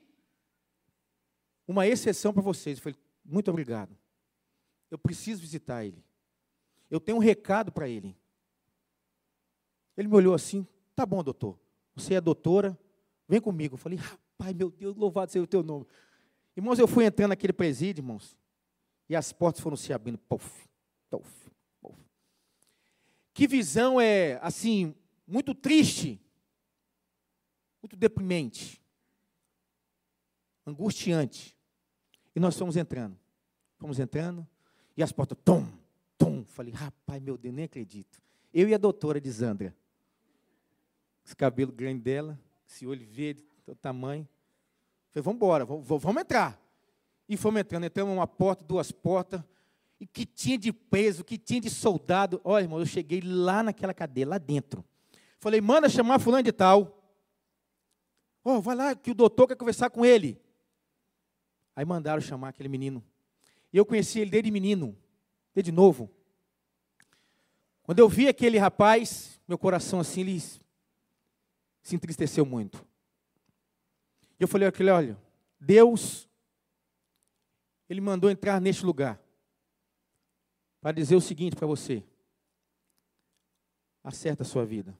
uma 1.67 1.87
exceção 1.87 2.33
para 2.33 2.43
vocês. 2.43 2.79
Eu 2.79 2.83
falei, 2.83 2.99
muito 3.33 3.51
obrigado. 3.51 3.97
Eu 4.91 4.99
preciso 4.99 5.41
visitar 5.41 5.85
ele. 5.85 6.05
Eu 6.91 7.01
tenho 7.01 7.17
um 7.17 7.21
recado 7.21 7.73
para 7.73 7.89
ele. 7.89 8.15
Ele 9.97 10.07
me 10.07 10.15
olhou 10.15 10.35
assim, 10.35 10.67
tá 10.95 11.07
bom, 11.07 11.25
doutor. 11.25 11.59
Você 11.95 12.15
é 12.15 12.21
doutora, 12.21 12.79
vem 13.27 13.41
comigo. 13.41 13.75
Eu 13.75 13.79
falei, 13.79 13.99
rapaz, 13.99 14.55
meu 14.55 14.71
Deus, 14.71 14.95
louvado 14.95 15.33
seja 15.33 15.43
o 15.43 15.47
teu 15.47 15.63
nome. 15.63 15.87
Irmãos, 16.55 16.79
eu 16.79 16.87
fui 16.87 17.07
entrando 17.07 17.31
naquele 17.31 17.55
presídio, 17.55 18.03
irmãos, 18.03 18.37
e 19.09 19.17
as 19.17 19.33
portas 19.33 19.63
foram 19.63 19.77
se 19.77 19.93
abrindo. 19.95 20.19
Puff, 20.19 20.69
puff, 21.09 21.51
puff. 21.81 21.99
Que 23.33 23.49
visão 23.49 23.99
é, 23.99 24.39
assim, 24.43 24.95
muito 25.27 25.55
triste, 25.55 26.21
muito 27.83 27.97
deprimente, 27.97 28.83
angustiante. 30.67 31.57
E 32.35 32.41
nós 32.41 32.59
fomos 32.59 32.77
entrando. 32.77 33.22
Fomos 33.83 33.99
entrando, 33.99 34.47
e 34.97 35.03
as 35.03 35.11
portas, 35.11 35.37
tom, 35.45 35.67
tom. 36.17 36.45
Falei, 36.45 36.73
rapaz, 36.73 37.21
meu 37.21 37.37
Deus, 37.37 37.53
nem 37.53 37.65
acredito. 37.65 38.23
Eu 38.55 38.69
e 38.69 38.75
a 38.75 38.79
doutora 38.79 39.21
de 39.21 39.29
Zandra. 39.29 39.75
Esse 41.27 41.35
cabelo 41.35 41.73
grande 41.73 42.01
dela, 42.01 42.39
esse 42.65 42.87
olho 42.87 43.05
verde, 43.05 43.45
do 43.67 43.75
tamanho. 43.75 44.29
Falei, 45.11 45.25
vamos 45.25 45.37
embora, 45.37 45.65
vamos, 45.65 46.17
entrar. 46.17 46.63
E 47.29 47.37
fomos 47.37 47.61
entrando, 47.61 47.83
entramos 47.83 48.15
uma 48.15 48.25
porta, 48.25 48.65
duas 48.65 48.93
portas, 48.93 49.43
e 49.99 50.07
que 50.07 50.25
tinha 50.25 50.57
de 50.57 50.73
preso, 50.73 51.25
que 51.25 51.37
tinha 51.37 51.61
de 51.61 51.69
soldado. 51.69 52.41
Olha, 52.45 52.63
irmão, 52.63 52.79
eu 52.79 52.87
cheguei 52.87 53.21
lá 53.21 53.65
naquela 53.65 53.93
cadeia, 53.93 54.29
lá 54.29 54.39
dentro. 54.39 54.85
Falei, 55.41 55.61
manda 55.61 55.89
chamar 55.89 56.21
fulano 56.21 56.45
de 56.45 56.53
tal. 56.53 57.03
Ó, 58.45 58.59
oh, 58.59 58.61
vai 58.61 58.77
lá 58.77 58.95
que 58.95 59.11
o 59.11 59.15
doutor 59.15 59.49
quer 59.49 59.57
conversar 59.57 59.91
com 59.91 60.07
ele. 60.07 60.41
Aí 61.75 61.85
mandaram 61.85 62.21
chamar 62.23 62.51
aquele 62.51 62.69
menino. 62.69 63.03
E 63.73 63.77
eu 63.77 63.87
conheci 63.87 64.21
ele 64.21 64.31
desde 64.31 64.51
menino, 64.51 64.97
desde 65.55 65.73
novo. 65.73 66.11
Quando 67.83 67.99
eu 67.99 68.09
vi 68.09 68.29
aquele 68.29 68.59
rapaz, 68.59 69.41
meu 69.49 69.59
coração 69.59 70.01
assim, 70.01 70.21
ele 70.21 70.41
se 70.41 71.97
entristeceu 71.97 72.45
muito. 72.45 72.87
E 74.39 74.43
eu 74.43 74.49
falei 74.49 74.69
aquele, 74.69 74.91
olha, 74.91 75.19
Deus, 75.59 76.29
Ele 77.89 78.01
mandou 78.01 78.29
entrar 78.31 78.61
neste 78.61 78.85
lugar 78.85 79.21
para 80.81 80.91
dizer 80.91 81.15
o 81.15 81.21
seguinte 81.21 81.55
para 81.55 81.67
você: 81.67 82.03
acerta 84.03 84.43
a 84.43 84.47
sua 84.47 84.67
vida. 84.67 84.99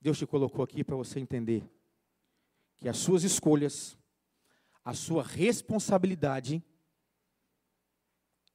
Deus 0.00 0.16
te 0.16 0.26
colocou 0.26 0.64
aqui 0.64 0.82
para 0.82 0.96
você 0.96 1.20
entender 1.20 1.62
que 2.78 2.88
as 2.88 2.96
suas 2.96 3.22
escolhas, 3.22 3.98
a 4.90 4.92
sua 4.92 5.22
responsabilidade 5.22 6.60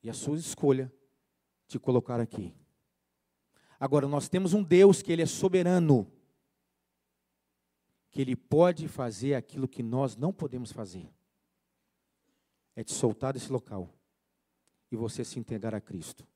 e 0.04 0.10
a 0.10 0.14
sua 0.14 0.38
escolha 0.38 0.94
te 1.66 1.80
colocar 1.80 2.20
aqui. 2.20 2.54
Agora, 3.80 4.06
nós 4.06 4.28
temos 4.28 4.52
um 4.52 4.62
Deus 4.62 5.02
que 5.02 5.14
Ele 5.14 5.22
é 5.22 5.26
soberano, 5.26 6.12
que 8.12 8.20
Ele 8.20 8.36
pode 8.36 8.86
fazer 8.90 9.36
aquilo 9.36 9.66
que 9.66 9.82
nós 9.82 10.18
não 10.18 10.34
podemos 10.34 10.74
fazer. 10.74 11.10
É 12.76 12.84
te 12.84 12.92
soltar 12.92 13.32
desse 13.32 13.50
local 13.50 13.90
e 14.92 14.98
você 14.98 15.24
se 15.24 15.40
entregar 15.40 15.74
a 15.74 15.80
Cristo. 15.80 16.28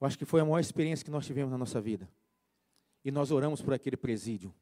Eu 0.00 0.06
acho 0.06 0.16
que 0.16 0.24
foi 0.24 0.40
a 0.40 0.46
maior 0.46 0.60
experiência 0.60 1.04
que 1.04 1.10
nós 1.10 1.26
tivemos 1.26 1.50
na 1.50 1.58
nossa 1.58 1.78
vida. 1.78 2.10
E 3.04 3.10
nós 3.10 3.30
oramos 3.30 3.60
por 3.60 3.74
aquele 3.74 3.98
presídio. 3.98 4.54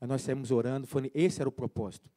Aí 0.00 0.06
nós 0.06 0.22
saímos 0.22 0.52
orando, 0.52 0.86
foi, 0.86 1.10
esse 1.12 1.40
era 1.40 1.48
o 1.48 1.52
propósito. 1.52 2.08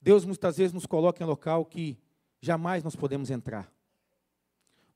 Deus 0.00 0.24
muitas 0.24 0.56
vezes 0.56 0.72
nos 0.72 0.86
coloca 0.86 1.22
em 1.22 1.26
local 1.26 1.64
que 1.64 1.98
jamais 2.40 2.82
nós 2.84 2.94
podemos 2.94 3.30
entrar. 3.30 3.72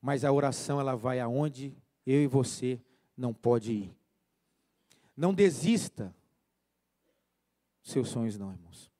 Mas 0.01 0.23
a 0.23 0.31
oração 0.31 0.79
ela 0.79 0.95
vai 0.95 1.19
aonde 1.19 1.75
eu 2.05 2.21
e 2.21 2.27
você 2.27 2.79
não 3.15 3.33
pode 3.33 3.71
ir. 3.71 3.95
Não 5.15 5.33
desista 5.33 6.13
dos 7.81 7.91
seus 7.91 8.09
sonhos 8.09 8.37
não, 8.37 8.51
irmãos. 8.51 8.91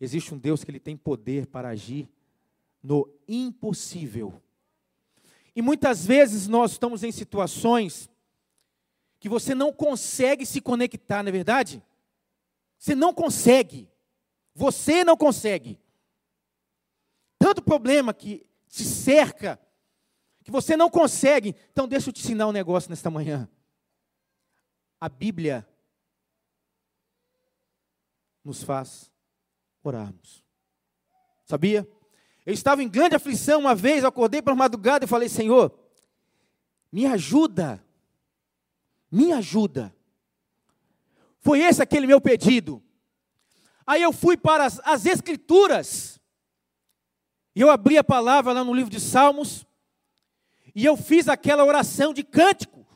Existe 0.00 0.34
um 0.34 0.38
Deus 0.38 0.62
que 0.62 0.70
ele 0.70 0.80
tem 0.80 0.96
poder 0.96 1.46
para 1.46 1.68
agir 1.68 2.08
no 2.82 3.08
impossível. 3.26 4.40
E 5.54 5.62
muitas 5.62 6.04
vezes 6.06 6.46
nós 6.46 6.72
estamos 6.72 7.02
em 7.02 7.10
situações 7.10 8.10
que 9.18 9.28
você 9.28 9.54
não 9.54 9.72
consegue 9.72 10.44
se 10.44 10.60
conectar, 10.60 11.22
não 11.22 11.30
é 11.30 11.32
verdade? 11.32 11.82
Você 12.78 12.94
não 12.94 13.12
consegue. 13.12 13.88
Você 14.56 15.04
não 15.04 15.18
consegue. 15.18 15.78
Tanto 17.38 17.60
problema 17.60 18.14
que 18.14 18.46
te 18.66 18.84
cerca, 18.84 19.60
que 20.42 20.50
você 20.50 20.78
não 20.78 20.88
consegue. 20.88 21.54
Então, 21.70 21.86
deixa 21.86 22.08
eu 22.08 22.12
te 22.12 22.22
ensinar 22.22 22.48
um 22.48 22.52
negócio 22.52 22.88
nesta 22.88 23.10
manhã. 23.10 23.46
A 24.98 25.10
Bíblia 25.10 25.68
nos 28.42 28.62
faz 28.62 29.12
orarmos. 29.82 30.42
Sabia? 31.44 31.86
Eu 32.46 32.54
estava 32.54 32.82
em 32.82 32.88
grande 32.88 33.14
aflição 33.14 33.60
uma 33.60 33.74
vez, 33.74 34.04
eu 34.04 34.08
acordei 34.08 34.40
para 34.40 34.54
madrugada 34.54 35.04
e 35.04 35.08
falei: 35.08 35.28
Senhor, 35.28 35.78
me 36.90 37.04
ajuda, 37.04 37.84
me 39.12 39.32
ajuda. 39.32 39.94
Foi 41.40 41.60
esse 41.60 41.82
aquele 41.82 42.06
meu 42.06 42.22
pedido. 42.22 42.82
Aí 43.86 44.02
eu 44.02 44.12
fui 44.12 44.36
para 44.36 44.64
as, 44.64 44.80
as 44.84 45.06
Escrituras, 45.06 46.20
e 47.54 47.60
eu 47.60 47.70
abri 47.70 47.96
a 47.96 48.04
palavra 48.04 48.52
lá 48.52 48.64
no 48.64 48.74
livro 48.74 48.90
de 48.90 49.00
Salmos, 49.00 49.64
e 50.74 50.84
eu 50.84 50.96
fiz 50.96 51.28
aquela 51.28 51.64
oração 51.64 52.12
de 52.12 52.22
cântico. 52.22 52.86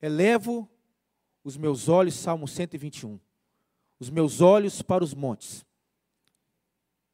Elevo 0.00 0.70
os 1.42 1.56
meus 1.56 1.88
olhos, 1.88 2.14
Salmo 2.14 2.46
121, 2.46 3.18
os 3.98 4.10
meus 4.10 4.40
olhos 4.40 4.82
para 4.82 5.02
os 5.02 5.14
montes. 5.14 5.64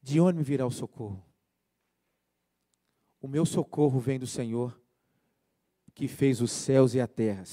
De 0.01 0.19
onde 0.19 0.37
me 0.37 0.43
virá 0.43 0.65
o 0.65 0.71
socorro? 0.71 1.23
O 3.21 3.27
meu 3.27 3.45
socorro 3.45 3.99
vem 3.99 4.19
do 4.19 4.27
Senhor, 4.27 4.79
que 5.95 6.07
fez 6.07 6.39
os 6.39 6.51
céus 6.51 6.93
e 6.93 7.01
a 7.01 7.07
terra. 7.07 7.43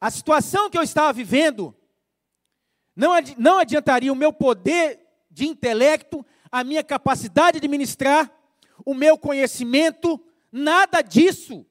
A 0.00 0.10
situação 0.10 0.70
que 0.70 0.78
eu 0.78 0.82
estava 0.82 1.12
vivendo 1.12 1.76
não, 2.98 3.12
não 3.38 3.58
adiantaria 3.60 4.12
o 4.12 4.16
meu 4.16 4.32
poder 4.32 4.98
de 5.30 5.46
intelecto, 5.46 6.26
a 6.50 6.64
minha 6.64 6.82
capacidade 6.82 7.60
de 7.60 7.68
ministrar, 7.68 8.28
o 8.84 8.92
meu 8.92 9.16
conhecimento, 9.16 10.20
nada 10.50 11.00
disso 11.00 11.64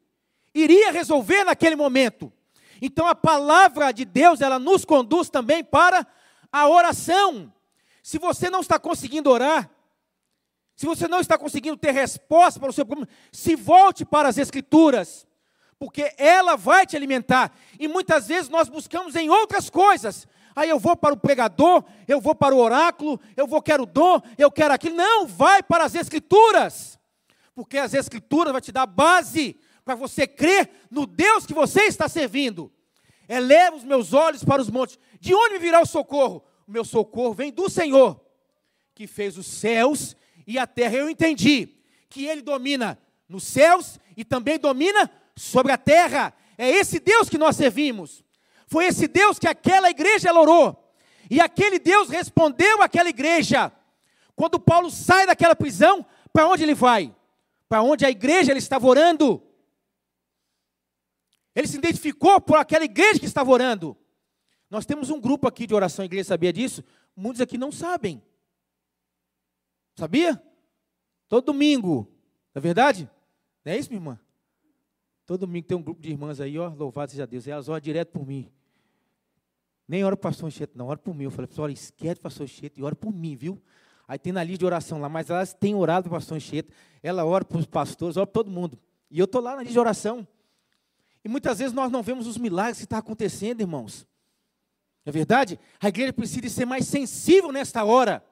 iria 0.54 0.90
resolver 0.90 1.44
naquele 1.44 1.76
momento. 1.76 2.32
Então 2.82 3.06
a 3.06 3.14
palavra 3.14 3.92
de 3.92 4.06
Deus, 4.06 4.40
ela 4.40 4.58
nos 4.58 4.86
conduz 4.86 5.30
também 5.30 5.66
para 5.66 6.08
a 6.50 6.70
oração. 6.70 7.54
Se 8.02 8.18
você 8.18 8.50
não 8.50 8.62
está 8.62 8.80
conseguindo 8.80 9.30
orar, 9.30 9.70
se 10.78 10.86
você 10.86 11.10
não 11.10 11.20
está 11.20 11.38
conseguindo 11.38 11.76
ter 11.76 11.92
resposta 11.92 12.58
para 12.58 12.70
o 12.70 12.74
seu 12.74 12.86
problema, 12.86 13.10
se 13.34 13.54
volte 13.54 14.06
para 14.06 14.30
as 14.30 14.38
Escrituras, 14.38 15.28
porque 15.78 16.14
ela 16.18 16.56
vai 16.56 16.86
te 16.86 16.96
alimentar. 16.96 17.52
E 17.78 17.86
muitas 17.86 18.30
vezes 18.30 18.50
nós 18.50 18.70
buscamos 18.70 19.14
em 19.18 19.30
outras 19.30 19.70
coisas, 19.70 20.26
aí 20.58 20.70
eu 20.70 20.80
vou 20.80 20.98
para 20.98 21.14
o 21.14 21.18
pregador, 21.18 21.84
eu 22.08 22.20
vou 22.20 22.34
para 22.34 22.56
o 22.56 22.58
oráculo, 22.58 23.20
eu 23.36 23.46
vou 23.46 23.62
quero 23.62 23.86
dom, 23.86 24.20
eu 24.40 24.52
quero 24.52 24.74
aquilo. 24.74 24.96
Não, 24.96 25.28
vai 25.28 25.62
para 25.62 25.86
as 25.86 25.94
escrituras. 25.94 26.98
Porque 27.54 27.78
as 27.78 27.94
escrituras 27.94 28.52
vai 28.52 28.60
te 28.60 28.72
dar 28.72 28.88
base 28.88 29.56
para 29.86 29.94
você 29.94 30.26
crer 30.26 30.68
no 30.90 31.06
Deus 31.06 31.46
que 31.46 31.54
você 31.54 31.84
está 31.84 32.10
servindo. 32.10 32.72
Eleva 33.30 33.76
os 33.76 33.84
meus 33.84 34.14
olhos 34.14 34.44
para 34.44 34.60
os 34.60 34.70
montes. 34.70 34.98
De 35.20 35.36
onde 35.36 35.54
me 35.54 35.60
virá 35.60 35.80
o 35.80 35.86
socorro? 35.86 36.44
O 36.68 36.72
meu 36.72 36.84
socorro 36.84 37.36
vem 37.36 37.52
do 37.52 37.70
Senhor, 37.70 38.20
que 38.96 39.06
fez 39.06 39.38
os 39.38 39.46
céus 39.46 40.16
e 40.48 40.58
a 40.58 40.66
terra. 40.66 40.96
Eu 40.96 41.08
entendi 41.08 41.70
que 42.10 42.26
ele 42.26 42.42
domina 42.42 42.98
nos 43.30 43.44
céus 43.44 44.00
e 44.16 44.26
também 44.26 44.58
domina 44.58 45.10
sobre 45.36 45.72
a 45.72 45.78
terra. 45.78 46.34
É 46.58 46.68
esse 46.68 47.00
Deus 47.00 47.30
que 47.30 47.38
nós 47.38 47.56
servimos. 47.56 48.26
Foi 48.68 48.86
esse 48.86 49.08
Deus 49.08 49.40
que 49.40 49.48
aquela 49.48 49.90
igreja 49.90 50.34
orou. 50.34 50.94
E 51.30 51.40
aquele 51.42 51.80
Deus 51.80 52.10
respondeu 52.10 52.82
àquela 52.82 53.10
igreja. 53.10 53.72
Quando 54.36 54.60
Paulo 54.60 54.92
sai 54.92 55.26
daquela 55.26 55.56
prisão, 55.56 56.06
para 56.32 56.48
onde 56.48 56.64
ele 56.64 56.76
vai? 56.76 57.16
Para 57.68 57.82
onde 57.82 58.06
a 58.06 58.10
igreja 58.10 58.52
ele 58.52 58.60
estava 58.60 58.86
orando. 58.86 59.42
Ele 61.56 61.68
se 61.68 61.78
identificou 61.78 62.40
por 62.40 62.58
aquela 62.58 62.86
igreja 62.86 63.20
que 63.20 63.26
estava 63.26 63.50
orando. 63.50 63.98
Nós 64.70 64.86
temos 64.86 65.10
um 65.10 65.20
grupo 65.20 65.48
aqui 65.48 65.66
de 65.66 65.74
oração, 65.74 66.06
igreja 66.06 66.26
sabia 66.26 66.54
disso? 66.54 66.84
Muitos 67.16 67.42
aqui 67.42 67.58
não 67.58 67.72
sabem. 67.72 68.22
Sabia? 69.96 70.42
Todo 71.28 71.46
domingo. 71.46 72.08
Não 72.54 72.60
é 72.60 72.62
verdade? 72.62 73.10
Não 73.66 73.72
é 73.72 73.78
isso, 73.78 73.90
minha 73.90 74.00
irmã? 74.00 74.20
Todo 75.26 75.42
domingo 75.42 75.68
tem 75.68 75.76
um 75.78 75.82
grupo 75.82 76.02
de 76.02 76.10
irmãs 76.10 76.40
aí, 76.40 76.60
ó, 76.60 76.70
louvado 76.70 77.12
seja 77.12 77.26
Deus. 77.26 77.48
Elas 77.48 77.68
oram 77.68 77.80
direto 77.80 78.12
por 78.12 78.26
mim. 78.26 78.52
Nem 79.88 80.04
ora 80.04 80.18
para 80.18 80.28
o 80.28 80.32
pastor 80.32 80.48
Anchieta, 80.48 80.74
não, 80.76 80.88
ora 80.88 80.98
por 80.98 81.16
mim. 81.16 81.24
Eu 81.24 81.32
falei, 81.32 81.48
pessoal, 81.48 81.70
esquece 81.70 82.20
o 82.20 82.24
pastor 82.24 82.44
Anchieta 82.44 82.80
e 82.80 82.84
ora 82.84 82.96
por 82.96 83.14
mim, 83.14 83.36
viu? 83.36 83.62
Aí 84.08 84.20
tem 84.20 84.34
na 84.34 84.44
lista 84.44 84.60
de 84.60 84.66
oração 84.66 85.00
lá, 85.00 85.08
mas 85.08 85.30
elas 85.30 85.54
têm 85.54 85.76
orado 85.76 86.10
para 86.10 86.18
o 86.18 86.20
pastor 86.20 86.36
Anchieta. 86.38 86.74
Ela 87.02 87.26
ora 87.26 87.46
para 87.46 87.58
os 87.58 87.66
pastores, 87.66 88.18
ora 88.18 88.26
para 88.26 88.34
todo 88.34 88.52
mundo. 88.52 88.78
E 89.10 89.20
eu 89.20 89.26
estou 89.26 89.42
lá 89.42 89.52
na 89.56 89.60
lista 89.60 89.74
de 89.74 89.80
oração. 89.80 90.28
E 91.24 91.30
muitas 91.30 91.60
vezes 91.60 91.74
nós 91.74 91.92
não 91.92 92.02
vemos 92.02 92.28
os 92.28 92.38
milagres 92.38 92.78
que 92.78 92.84
estão 92.84 92.98
tá 92.98 93.00
acontecendo, 93.00 93.62
irmãos. 93.62 94.06
É 95.06 95.12
verdade? 95.12 95.60
A 95.82 95.88
igreja 95.88 96.12
precisa 96.12 96.50
ser 96.50 96.66
mais 96.66 96.86
sensível 96.86 97.52
nesta 97.52 97.84
hora. 97.84 98.24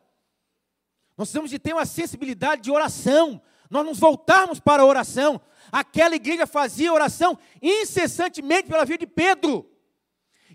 Nós 1.17 1.29
precisamos 1.29 1.49
de 1.49 1.59
ter 1.59 1.73
uma 1.73 1.85
sensibilidade 1.85 2.61
de 2.61 2.71
oração. 2.71 3.41
Nós 3.69 3.85
nos 3.85 3.97
voltarmos 3.97 4.59
para 4.59 4.83
a 4.83 4.85
oração. 4.85 5.39
Aquela 5.71 6.15
igreja 6.15 6.45
fazia 6.45 6.91
oração 6.91 7.37
incessantemente 7.61 8.67
pela 8.67 8.85
vida 8.85 8.99
de 8.99 9.07
Pedro. 9.07 9.69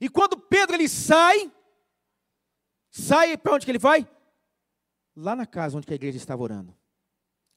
E 0.01 0.09
quando 0.09 0.39
Pedro 0.39 0.75
ele 0.75 0.89
sai, 0.89 1.53
sai 2.91 3.37
para 3.37 3.55
onde 3.55 3.67
que 3.67 3.71
ele 3.71 3.79
vai? 3.79 4.09
Lá 5.15 5.37
na 5.37 5.45
casa 5.45 5.77
onde 5.77 5.87
a 5.91 5.95
igreja 5.95 6.17
estava 6.17 6.43
orando. 6.43 6.75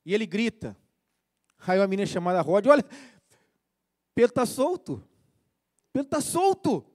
E 0.06 0.14
ele 0.14 0.26
grita. 0.26 0.76
Aí 1.66 1.80
uma 1.80 1.88
menina 1.88 2.06
chamada 2.06 2.42
Rod, 2.42 2.68
olha, 2.68 2.84
Pedro 4.14 4.32
está 4.32 4.46
solto. 4.46 5.02
Pedro 5.94 6.08
está 6.08 6.20
solto. 6.20 6.86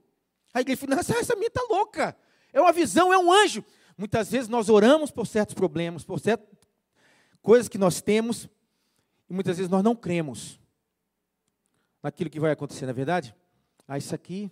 A 0.52 0.60
igreja 0.60 0.80
fala, 0.80 1.00
essa, 1.00 1.14
essa 1.16 1.34
menina 1.34 1.48
está 1.48 1.62
louca. 1.70 2.14
É 2.52 2.60
uma 2.60 2.72
visão, 2.72 3.12
é 3.12 3.18
um 3.18 3.32
anjo. 3.32 3.64
Muitas 3.96 4.30
vezes 4.30 4.48
nós 4.48 4.68
oramos 4.68 5.10
por 5.10 5.26
certos 5.26 5.54
problemas, 5.54 6.04
por 6.04 6.20
certas 6.20 6.46
coisas 7.40 7.68
que 7.68 7.78
nós 7.78 8.02
temos, 8.02 8.48
e 9.28 9.32
muitas 9.32 9.56
vezes 9.56 9.70
nós 9.70 9.82
não 9.82 9.96
cremos 9.96 10.60
naquilo 12.02 12.28
que 12.30 12.38
vai 12.38 12.52
acontecer, 12.52 12.84
na 12.84 12.90
é 12.90 12.94
verdade? 12.94 13.34
Ah, 13.86 13.96
isso 13.96 14.14
aqui 14.14 14.50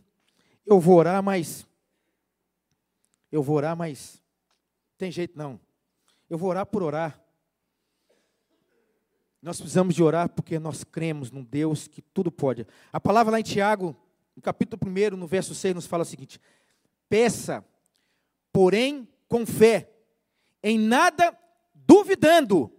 eu 0.67 0.81
vou 0.81 0.97
orar, 0.97 1.23
mas. 1.23 1.67
Eu 3.31 3.43
vou 3.43 3.57
orar, 3.57 3.77
mas. 3.77 4.21
Tem 4.99 5.11
jeito 5.11 5.39
não. 5.39 5.61
Eu 6.29 6.37
vou 6.37 6.51
orar 6.51 6.67
por 6.67 6.83
orar. 6.83 7.21
Nós 9.41 9.59
precisamos 9.59 9.95
de 9.95 10.03
orar 10.03 10.29
porque 10.29 10.59
nós 10.59 10.83
cremos 10.83 11.31
num 11.31 11.45
Deus 11.45 11.87
que 11.87 12.03
tudo 12.03 12.33
pode. 12.33 12.67
A 12.93 13.01
palavra 13.01 13.31
lá 13.31 13.39
em 13.39 13.45
Tiago, 13.45 13.97
no 14.35 14.43
capítulo 14.43 14.81
1, 14.85 15.17
no 15.17 15.27
verso 15.27 15.55
6, 15.55 15.75
nos 15.75 15.87
fala 15.87 16.03
o 16.03 16.07
seguinte: 16.07 16.41
Peça, 17.09 17.65
porém 18.53 19.09
com 19.29 19.47
fé, 19.47 19.89
em 20.63 20.79
nada 20.79 21.37
duvidando. 21.73 22.73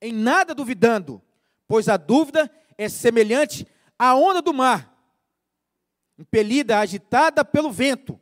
Em 0.00 0.12
nada 0.12 0.52
duvidando, 0.52 1.22
pois 1.68 1.88
a 1.88 1.96
dúvida 1.96 2.50
é 2.76 2.88
semelhante 2.88 3.64
à 3.96 4.16
onda 4.16 4.42
do 4.42 4.52
mar, 4.52 4.91
impelida, 6.22 6.78
agitada 6.78 7.44
pelo 7.44 7.72
vento. 7.72 8.18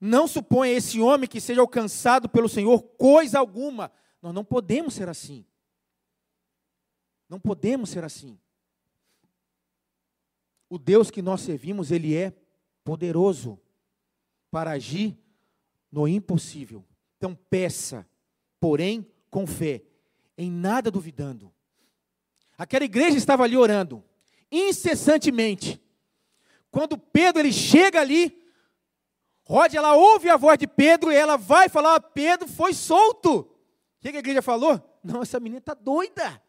Não 0.00 0.26
suponha 0.26 0.72
esse 0.72 1.00
homem 1.00 1.28
que 1.28 1.40
seja 1.40 1.60
alcançado 1.60 2.28
pelo 2.28 2.48
Senhor 2.48 2.82
coisa 2.98 3.38
alguma. 3.38 3.92
Nós 4.20 4.34
não 4.34 4.44
podemos 4.44 4.94
ser 4.94 5.08
assim. 5.08 5.46
Não 7.28 7.38
podemos 7.38 7.90
ser 7.90 8.02
assim. 8.02 8.38
O 10.68 10.78
Deus 10.78 11.10
que 11.10 11.22
nós 11.22 11.42
servimos, 11.42 11.92
ele 11.92 12.16
é 12.16 12.34
poderoso 12.82 13.58
para 14.50 14.72
agir 14.72 15.16
no 15.92 16.08
impossível. 16.08 16.84
Então 17.16 17.34
peça, 17.34 18.06
porém 18.58 19.06
com 19.30 19.46
fé, 19.46 19.82
em 20.36 20.50
nada 20.50 20.90
duvidando. 20.90 21.52
Aquela 22.58 22.84
igreja 22.84 23.16
estava 23.16 23.44
ali 23.44 23.56
orando, 23.56 24.02
incessantemente. 24.50 25.83
Quando 26.74 26.98
Pedro 26.98 27.40
ele 27.40 27.52
chega 27.52 28.00
ali, 28.00 28.36
Rod, 29.44 29.72
ela 29.72 29.94
ouve 29.94 30.28
a 30.28 30.36
voz 30.36 30.58
de 30.58 30.66
Pedro 30.66 31.12
e 31.12 31.14
ela 31.14 31.36
vai 31.36 31.68
falar: 31.68 32.00
Pedro 32.00 32.48
foi 32.48 32.74
solto. 32.74 33.42
O 33.42 33.48
que 34.00 34.08
a 34.08 34.18
igreja 34.18 34.42
falou? 34.42 34.82
Não, 35.00 35.22
essa 35.22 35.38
menina 35.38 35.60
está 35.60 35.72
doida. 35.72 36.42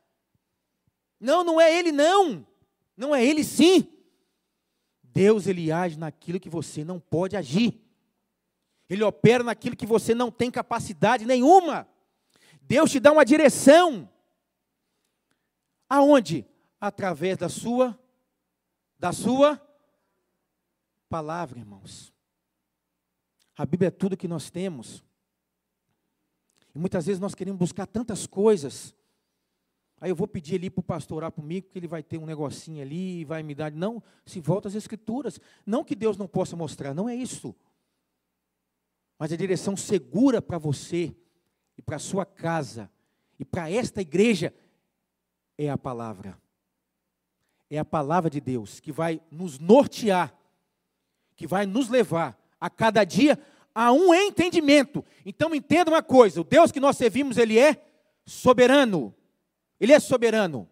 Não, 1.19 1.43
não 1.43 1.61
é 1.61 1.77
ele, 1.77 1.91
não. 1.91 2.43
Não 2.97 3.15
é 3.15 3.23
ele, 3.23 3.43
sim. 3.43 3.87
Deus, 5.03 5.45
ele 5.45 5.71
age 5.71 5.99
naquilo 5.99 6.39
que 6.39 6.49
você 6.49 6.83
não 6.83 6.99
pode 6.99 7.37
agir. 7.37 7.79
Ele 8.89 9.03
opera 9.03 9.43
naquilo 9.43 9.75
que 9.75 9.85
você 9.85 10.15
não 10.15 10.31
tem 10.31 10.49
capacidade 10.49 11.23
nenhuma. 11.23 11.87
Deus 12.63 12.89
te 12.89 12.99
dá 12.99 13.11
uma 13.11 13.23
direção. 13.23 14.09
Aonde? 15.87 16.47
Através 16.81 17.37
da 17.37 17.47
sua 17.47 17.95
da 18.97 19.11
sua 19.11 19.61
palavra, 21.09 21.59
irmãos. 21.59 22.13
A 23.57 23.65
Bíblia 23.65 23.87
é 23.87 23.91
tudo 23.91 24.17
que 24.17 24.27
nós 24.27 24.49
temos. 24.49 25.03
E 26.73 26.79
muitas 26.79 27.05
vezes 27.05 27.19
nós 27.19 27.33
queremos 27.33 27.59
buscar 27.59 27.87
tantas 27.87 28.27
coisas. 28.27 28.93
Aí 30.01 30.09
eu 30.11 30.15
vou 30.15 30.27
pedir 30.27 30.55
ali 30.55 30.69
para 30.69 30.81
o 30.81 30.83
pastor 30.83 31.17
orar 31.17 31.31
comigo, 31.31 31.69
que 31.69 31.79
ele 31.79 31.87
vai 31.87 32.03
ter 32.03 32.17
um 32.17 32.25
negocinho 32.25 32.81
ali 32.81 33.21
e 33.21 33.25
vai 33.25 33.41
me 33.41 33.55
dar. 33.55 33.71
Não, 33.71 34.03
se 34.25 34.41
volta 34.41 34.67
às 34.67 34.75
Escrituras. 34.75 35.39
Não 35.65 35.83
que 35.83 35.95
Deus 35.95 36.17
não 36.17 36.27
possa 36.27 36.55
mostrar, 36.55 36.93
não 36.93 37.07
é 37.07 37.15
isso. 37.15 37.55
Mas 39.17 39.31
a 39.31 39.37
direção 39.37 39.77
segura 39.77 40.41
para 40.41 40.57
você 40.57 41.15
e 41.77 41.81
para 41.81 41.95
a 41.95 41.99
sua 41.99 42.25
casa 42.25 42.91
e 43.39 43.45
para 43.45 43.69
esta 43.69 44.01
igreja 44.01 44.53
é 45.57 45.69
a 45.69 45.77
palavra. 45.77 46.37
É 47.69 47.77
a 47.77 47.85
palavra 47.85 48.29
de 48.29 48.39
Deus 48.39 48.79
que 48.79 48.91
vai 48.91 49.21
nos 49.31 49.59
nortear, 49.59 50.37
que 51.35 51.47
vai 51.47 51.65
nos 51.65 51.89
levar 51.89 52.37
a 52.59 52.69
cada 52.69 53.03
dia 53.03 53.39
a 53.73 53.91
um 53.91 54.13
entendimento. 54.13 55.03
Então 55.25 55.53
entenda 55.53 55.91
uma 55.91 56.03
coisa: 56.03 56.41
o 56.41 56.43
Deus 56.43 56.71
que 56.71 56.79
nós 56.79 56.97
servimos, 56.97 57.37
ele 57.37 57.59
é 57.59 57.83
soberano. 58.25 59.13
Ele 59.79 59.91
é 59.91 59.99
soberano. 59.99 60.69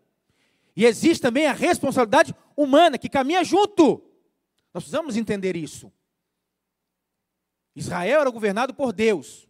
E 0.75 0.85
existe 0.85 1.21
também 1.21 1.45
a 1.45 1.53
responsabilidade 1.53 2.33
humana 2.55 2.97
que 2.97 3.09
caminha 3.09 3.43
junto. 3.43 4.01
Nós 4.73 4.83
precisamos 4.83 5.17
entender 5.17 5.55
isso. 5.55 5.91
Israel 7.75 8.21
era 8.21 8.29
governado 8.29 8.73
por 8.73 8.93
Deus. 8.93 9.47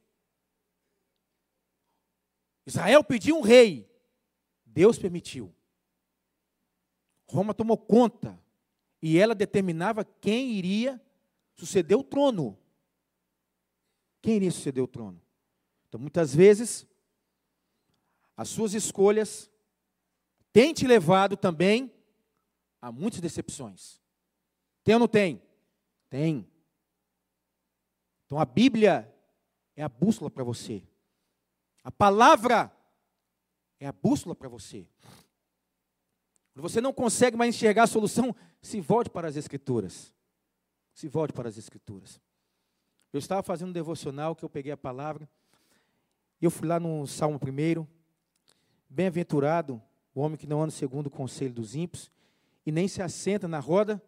Israel 2.66 3.04
pediu 3.04 3.38
um 3.38 3.42
rei. 3.42 3.90
Deus 4.66 4.98
permitiu. 4.98 5.54
Roma 7.28 7.54
tomou 7.54 7.78
conta. 7.78 8.38
E 9.06 9.20
ela 9.20 9.36
determinava 9.36 10.06
quem 10.06 10.54
iria 10.54 11.00
suceder 11.56 11.98
o 11.98 12.04
trono. 12.06 12.58
Quem 14.22 14.38
iria 14.38 14.50
suceder 14.50 14.82
o 14.82 14.88
trono? 14.88 15.22
Então, 15.90 16.00
muitas 16.00 16.34
vezes, 16.34 16.88
as 18.38 18.48
suas 18.48 18.74
escolhas 18.74 19.52
têm 20.54 20.74
te 20.74 20.88
levado 20.88 21.36
também 21.36 21.94
a 22.82 22.94
muitas 22.94 23.20
decepções. 23.20 24.02
Tem 24.86 24.96
ou 24.96 25.00
não 25.00 25.08
tem? 25.10 25.42
Tem. 26.10 26.50
Então 28.26 28.40
a 28.40 28.46
Bíblia 28.46 29.14
é 29.76 29.84
a 29.84 29.90
bússola 29.90 30.32
para 30.32 30.46
você. 30.46 30.82
A 31.84 31.92
palavra 31.92 32.74
é 33.82 33.86
a 33.86 33.92
bússola 33.92 34.34
para 34.34 34.48
você. 34.48 34.88
Quando 36.54 36.70
você 36.70 36.80
não 36.80 36.94
consegue 36.94 37.36
mais 37.36 37.56
enxergar 37.56 37.84
a 37.84 37.88
solução, 37.88 38.36
se 38.62 38.80
volte 38.80 39.10
para 39.10 39.28
as 39.28 39.36
Escrituras. 39.36 40.14
Se 40.94 41.08
volte 41.08 41.34
para 41.34 41.50
as 41.50 41.58
Escrituras. 41.58 42.22
Eu 43.12 43.20
estava 43.20 43.44
fazendo 43.44 43.70
um 43.70 43.74
devocional 43.74 44.36
que 44.36 44.46
eu 44.46 44.50
peguei 44.50 44.72
a 44.72 44.78
palavra. 44.78 45.30
E 46.42 46.46
eu 46.46 46.52
fui 46.52 46.68
lá 46.68 46.80
no 46.80 47.06
Salmo 47.08 47.40
1. 47.42 47.86
Bem-aventurado 48.90 49.82
o 50.14 50.22
homem 50.22 50.38
que 50.38 50.46
não 50.46 50.62
anda 50.62 50.72
segundo 50.72 51.08
o 51.08 51.12
conselho 51.12 51.54
dos 51.54 51.76
ímpios 51.76 52.12
e 52.66 52.72
nem 52.72 52.88
se 52.88 53.02
assenta 53.02 53.48
na 53.48 53.60
roda 53.60 54.02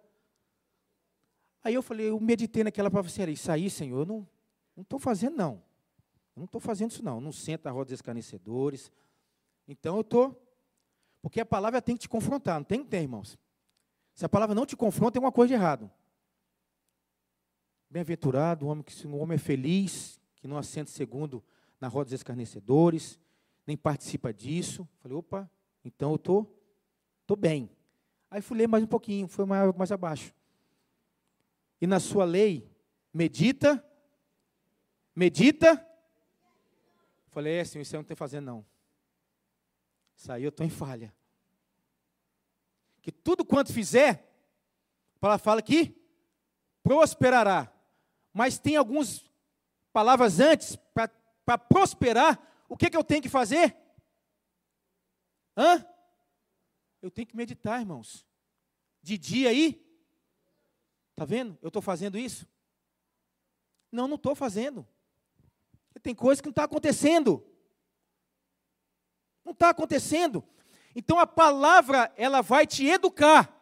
Aí 1.66 1.74
eu 1.74 1.82
falei, 1.82 2.10
eu 2.10 2.20
meditei 2.20 2.64
naquela 2.64 2.92
palavra, 2.92 3.32
isso 3.32 3.52
aí, 3.52 3.72
Senhor, 3.72 4.02
eu 4.02 4.06
não 4.06 4.28
estou 4.84 5.00
fazendo, 5.00 5.36
não. 5.36 5.54
Eu 6.36 6.42
não 6.42 6.46
estou 6.46 6.62
fazendo 6.62 6.92
isso, 6.92 7.04
não. 7.04 7.16
Eu 7.16 7.22
não 7.22 7.32
sento 7.32 7.66
na 7.66 7.72
roda 7.72 7.86
dos 7.86 7.94
escarnecedores. 7.94 8.92
Então 9.68 9.96
eu 9.96 10.02
estou. 10.02 10.45
Porque 11.26 11.40
a 11.40 11.46
palavra 11.46 11.82
tem 11.82 11.96
que 11.96 12.02
te 12.02 12.08
confrontar, 12.08 12.60
não 12.60 12.64
tem 12.64 12.84
que 12.84 12.88
ter, 12.88 13.02
irmãos. 13.02 13.36
Se 14.14 14.24
a 14.24 14.30
palavra 14.30 14.54
não 14.54 14.64
te 14.64 14.78
confronta, 14.78 15.14
tem 15.14 15.20
uma 15.20 15.32
coisa 15.32 15.48
de 15.48 15.54
errado. 15.56 15.90
Bem-aventurado 17.90 18.64
o 18.64 18.70
homem 18.70 18.84
que 18.84 19.08
o 19.08 19.18
homem 19.18 19.34
é 19.34 19.40
feliz, 19.40 20.22
que 20.36 20.48
não 20.48 20.56
assenta 20.56 20.92
segundo 20.92 21.44
na 21.82 21.88
roda 21.88 22.06
dos 22.06 22.14
escarnecedores, 22.14 23.20
nem 23.66 23.76
participa 23.76 24.32
disso. 24.32 24.88
Falei, 25.00 25.18
opa, 25.18 25.50
então 25.84 26.12
eu 26.12 26.18
estou 26.18 26.46
tô, 26.46 26.52
tô 27.26 27.36
bem. 27.36 27.72
Aí 28.30 28.40
fui 28.40 28.60
ler 28.60 28.68
mais 28.68 28.84
um 28.84 28.88
pouquinho, 28.88 29.28
foi 29.28 29.46
mais, 29.46 29.76
mais 29.76 29.92
abaixo 29.92 30.32
e 31.82 31.88
na 31.88 32.00
sua 32.00 32.24
lei 32.24 32.72
medita, 33.12 33.84
medita. 35.16 35.84
Falei, 37.30 37.56
é, 37.56 37.66
senhor, 37.66 37.82
isso 37.82 37.96
eu 37.96 37.98
não 37.98 38.04
estou 38.04 38.16
fazendo, 38.16 38.46
não. 38.46 38.75
Isso 40.16 40.32
aí 40.32 40.44
eu 40.44 40.50
estou 40.50 40.66
em 40.66 40.70
falha. 40.70 41.14
Que 43.02 43.12
tudo 43.12 43.46
quanto 43.46 43.74
fizer, 43.74 44.28
a 45.16 45.20
palavra 45.20 45.44
fala 45.44 45.62
que 45.62 45.96
prosperará. 46.82 47.72
Mas 48.34 48.58
tem 48.58 48.76
algumas 48.76 49.30
palavras 49.94 50.40
antes, 50.40 50.76
para 51.46 51.58
prosperar, 51.58 52.40
o 52.68 52.76
que, 52.76 52.90
que 52.90 52.98
eu 52.98 53.04
tenho 53.04 53.22
que 53.22 53.30
fazer? 53.30 53.76
Hã? 55.56 55.86
Eu 57.02 57.12
tenho 57.12 57.28
que 57.28 57.36
meditar, 57.36 57.80
irmãos. 57.80 58.26
De 59.02 59.18
dia 59.18 59.50
aí, 59.50 59.86
Está 61.16 61.24
vendo? 61.24 61.58
Eu 61.62 61.70
estou 61.70 61.82
fazendo 61.82 62.18
isso? 62.18 62.46
Não, 63.90 64.06
não 64.06 64.16
estou 64.16 64.36
fazendo. 64.36 64.86
Tem 66.04 66.14
coisa 66.14 66.42
que 66.42 66.48
não 66.48 66.52
está 66.52 66.66
acontecendo. 66.66 67.42
Não 69.46 69.52
está 69.52 69.70
acontecendo. 69.70 70.44
Então 70.96 71.20
a 71.20 71.28
palavra, 71.28 72.12
ela 72.18 72.42
vai 72.42 72.66
te 72.66 72.88
educar. 72.88 73.56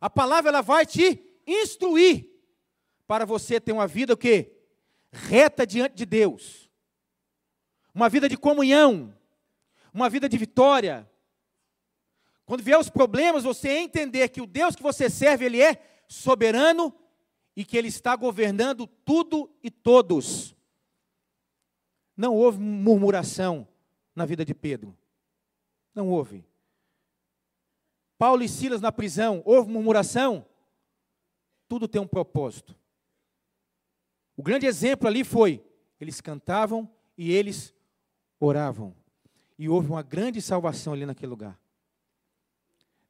A 0.00 0.10
palavra, 0.10 0.50
ela 0.50 0.60
vai 0.60 0.84
te 0.84 1.40
instruir. 1.46 2.28
Para 3.06 3.24
você 3.24 3.58
ter 3.58 3.72
uma 3.72 3.86
vida 3.86 4.12
o 4.12 4.16
quê? 4.16 4.52
Reta 5.10 5.66
diante 5.66 5.96
de 5.96 6.06
Deus. 6.06 6.70
Uma 7.94 8.08
vida 8.08 8.28
de 8.28 8.36
comunhão. 8.36 9.12
Uma 9.92 10.08
vida 10.08 10.28
de 10.28 10.36
vitória. 10.36 11.10
Quando 12.44 12.62
vier 12.62 12.78
os 12.78 12.90
problemas, 12.90 13.42
você 13.42 13.70
entender 13.70 14.28
que 14.28 14.40
o 14.40 14.46
Deus 14.46 14.76
que 14.76 14.82
você 14.82 15.08
serve, 15.08 15.46
Ele 15.46 15.62
é 15.62 15.82
soberano 16.06 16.94
e 17.56 17.64
que 17.64 17.76
ele 17.76 17.88
está 17.88 18.16
governando 18.16 18.86
tudo 18.86 19.50
e 19.62 19.70
todos. 19.70 20.54
Não 22.16 22.34
houve 22.34 22.58
murmuração 22.58 23.66
na 24.14 24.24
vida 24.24 24.44
de 24.44 24.54
Pedro. 24.54 24.96
Não 25.94 26.08
houve. 26.08 26.44
Paulo 28.18 28.42
e 28.42 28.48
Silas 28.48 28.80
na 28.80 28.92
prisão, 28.92 29.42
houve 29.44 29.70
murmuração? 29.70 30.44
Tudo 31.68 31.88
tem 31.88 32.00
um 32.00 32.06
propósito. 32.06 32.76
O 34.36 34.42
grande 34.42 34.66
exemplo 34.66 35.08
ali 35.08 35.24
foi: 35.24 35.64
eles 36.00 36.20
cantavam 36.20 36.90
e 37.16 37.32
eles 37.32 37.74
oravam. 38.38 38.94
E 39.58 39.68
houve 39.68 39.88
uma 39.88 40.02
grande 40.02 40.40
salvação 40.40 40.92
ali 40.92 41.04
naquele 41.06 41.30
lugar. 41.30 41.58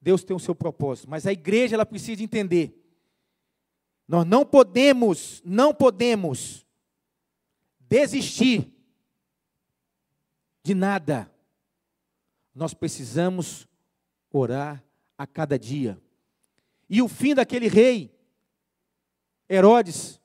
Deus 0.00 0.24
tem 0.24 0.34
o 0.34 0.40
seu 0.40 0.54
propósito, 0.54 1.08
mas 1.10 1.26
a 1.26 1.32
igreja 1.32 1.76
ela 1.76 1.86
precisa 1.86 2.22
entender 2.22 2.80
nós 4.10 4.26
não 4.26 4.44
podemos, 4.44 5.40
não 5.44 5.72
podemos 5.72 6.66
desistir 7.78 8.66
de 10.62 10.74
nada. 10.74 11.30
Nós 12.54 12.74
precisamos 12.74 13.66
orar 14.30 14.84
a 15.16 15.26
cada 15.26 15.58
dia. 15.58 16.00
E 16.88 17.00
o 17.00 17.08
fim 17.08 17.34
daquele 17.34 17.68
rei 17.68 18.20
Herodes. 19.50 20.20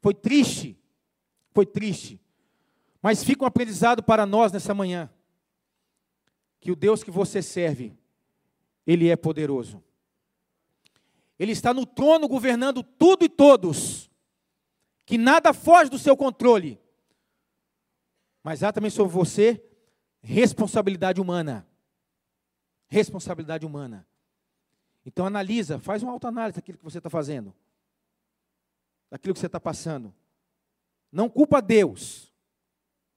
Foi 0.00 0.14
triste, 0.14 0.80
foi 1.52 1.66
triste. 1.66 2.18
Mas 3.02 3.22
fica 3.22 3.44
um 3.44 3.46
aprendizado 3.46 4.02
para 4.02 4.24
nós 4.24 4.50
nessa 4.50 4.72
manhã. 4.72 5.10
Que 6.58 6.72
o 6.72 6.76
Deus 6.76 7.02
que 7.02 7.10
você 7.10 7.42
serve, 7.42 7.92
Ele 8.86 9.08
é 9.08 9.16
poderoso. 9.16 9.84
Ele 11.38 11.52
está 11.52 11.74
no 11.74 11.84
trono 11.84 12.26
governando 12.26 12.82
tudo 12.82 13.24
e 13.24 13.28
todos. 13.28 14.10
Que 15.04 15.18
nada 15.18 15.52
foge 15.52 15.90
do 15.90 15.98
seu 15.98 16.16
controle. 16.16 16.80
Mas 18.42 18.62
há 18.62 18.72
também 18.72 18.90
sobre 18.90 19.12
você 19.12 19.64
responsabilidade 20.20 21.20
humana. 21.20 21.66
Responsabilidade 22.88 23.66
humana. 23.66 24.06
Então 25.04 25.26
analisa, 25.26 25.78
faz 25.78 26.02
uma 26.02 26.12
autoanálise 26.12 26.56
daquilo 26.56 26.78
que 26.78 26.84
você 26.84 26.98
está 26.98 27.10
fazendo. 27.10 27.54
Daquilo 29.10 29.34
que 29.34 29.40
você 29.40 29.46
está 29.46 29.60
passando. 29.60 30.14
Não 31.10 31.28
culpa 31.28 31.62
Deus. 31.62 32.32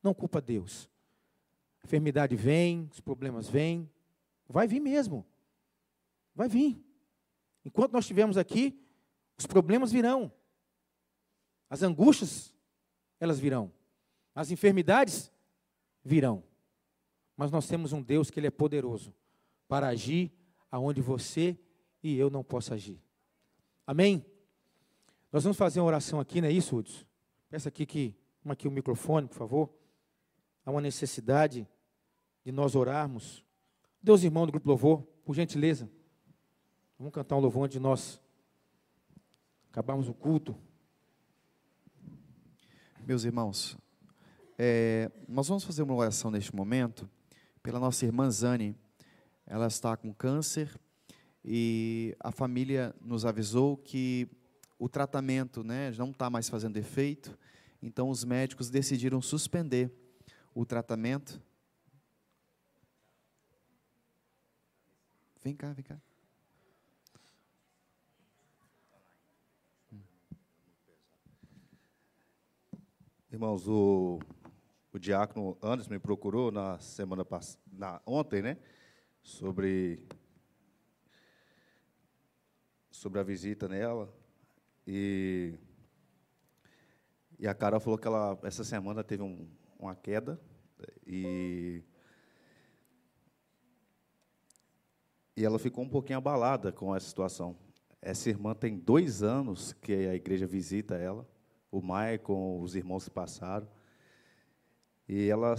Não 0.01 0.13
culpa 0.13 0.41
Deus. 0.41 0.89
A 1.84 1.86
enfermidade 1.86 2.36
vem, 2.36 2.89
os 2.91 2.99
problemas 2.99 3.49
vêm. 3.49 3.89
Vai 4.47 4.67
vir 4.67 4.79
mesmo. 4.79 5.25
Vai 6.34 6.47
vir. 6.47 6.81
Enquanto 7.65 7.93
nós 7.93 8.05
estivermos 8.05 8.38
aqui, 8.38 8.79
os 9.38 9.45
problemas 9.45 9.91
virão. 9.91 10.31
As 11.69 11.84
angústias, 11.84 12.53
elas 13.19 13.39
virão. 13.39 13.71
As 14.33 14.51
enfermidades 14.51 15.31
virão. 16.03 16.43
Mas 17.35 17.51
nós 17.51 17.67
temos 17.67 17.93
um 17.93 18.01
Deus 18.01 18.29
que 18.29 18.39
ele 18.39 18.47
é 18.47 18.51
poderoso 18.51 19.13
para 19.67 19.87
agir 19.87 20.31
aonde 20.69 21.01
você 21.01 21.57
e 22.03 22.17
eu 22.17 22.29
não 22.29 22.43
posso 22.43 22.73
agir. 22.73 23.01
Amém? 23.85 24.25
Nós 25.31 25.43
vamos 25.43 25.57
fazer 25.57 25.79
uma 25.79 25.87
oração 25.87 26.19
aqui, 26.19 26.41
não 26.41 26.47
é 26.47 26.51
isso, 26.51 26.75
Hudson? 26.75 27.05
Peça 27.49 27.69
aqui 27.69 27.85
que, 27.85 28.15
uma 28.43 28.53
aqui 28.53 28.67
o 28.67 28.71
microfone, 28.71 29.27
por 29.27 29.35
favor. 29.35 29.73
Há 30.65 30.71
uma 30.71 30.81
necessidade 30.81 31.67
de 32.43 32.51
nós 32.51 32.75
orarmos. 32.75 33.43
Deus, 34.01 34.23
irmão 34.23 34.45
do 34.45 34.51
Grupo 34.51 34.67
Louvor, 34.67 35.03
por 35.25 35.35
gentileza. 35.35 35.89
Vamos 36.97 37.13
cantar 37.13 37.35
um 37.35 37.39
louvor 37.39 37.67
de 37.67 37.79
nós 37.79 38.21
acabarmos 39.71 40.07
o 40.09 40.13
culto. 40.13 40.55
Meus 43.05 43.23
irmãos, 43.23 43.77
é, 44.63 45.12
nós 45.28 45.47
vamos 45.47 45.63
fazer 45.63 45.82
uma 45.82 45.95
oração 45.95 46.30
neste 46.30 46.56
momento 46.56 47.10
pela 47.63 47.80
nossa 47.80 48.06
irmã 48.06 48.30
Zane. 48.30 48.78
Ela 49.43 49.65
está 49.65 49.97
com 49.97 50.13
câncer 50.13 50.80
e 51.43 52.15
a 52.19 52.32
família 52.32 52.95
nos 53.02 53.26
avisou 53.26 53.76
que 53.76 54.30
o 54.78 54.88
tratamento 54.88 55.63
né, 55.63 55.89
não 55.97 56.12
está 56.12 56.30
mais 56.30 56.47
fazendo 56.47 56.78
efeito, 56.78 57.36
então 57.82 58.08
os 58.08 58.24
médicos 58.24 58.69
decidiram 58.69 59.19
suspender 59.19 59.91
o 60.54 60.63
tratamento. 60.63 61.41
Vem 65.43 65.56
cá, 65.56 65.74
vem 65.74 65.84
cá. 65.84 66.00
Irmãos, 73.32 73.67
o, 73.67 74.19
o 74.93 74.99
diácono 74.99 75.58
Anderson 75.62 75.91
me 75.91 75.99
procurou 75.99 76.51
na 76.51 76.77
semana 76.80 77.23
passada, 77.23 78.01
ontem, 78.06 78.41
né? 78.41 78.58
Sobre, 79.23 80.04
sobre 82.89 83.19
a 83.19 83.23
visita 83.23 83.67
nela. 83.67 84.13
E, 84.86 85.54
e 87.39 87.47
a 87.47 87.54
Carol 87.54 87.80
falou 87.80 87.97
que 87.97 88.08
ela, 88.08 88.38
essa 88.43 88.63
semana 88.63 89.04
teve 89.04 89.23
um, 89.23 89.47
uma 89.80 89.95
queda. 89.95 90.39
E, 91.06 91.84
e 95.38 95.45
ela 95.45 95.60
ficou 95.60 95.84
um 95.84 95.89
pouquinho 95.89 96.17
abalada 96.17 96.71
com 96.71 96.95
essa 96.95 97.08
situação. 97.08 97.56
Essa 98.01 98.30
irmã 98.30 98.54
tem 98.54 98.77
dois 98.77 99.21
anos 99.23 99.73
que 99.73 99.93
a 99.93 100.15
igreja 100.15 100.47
visita 100.47 100.95
ela 100.95 101.27
o 101.71 101.82
Maicon, 101.82 102.60
os 102.60 102.75
irmãos 102.75 103.06
que 103.06 103.12
passaram. 103.12 103.67
E 105.07 105.29
ela, 105.29 105.55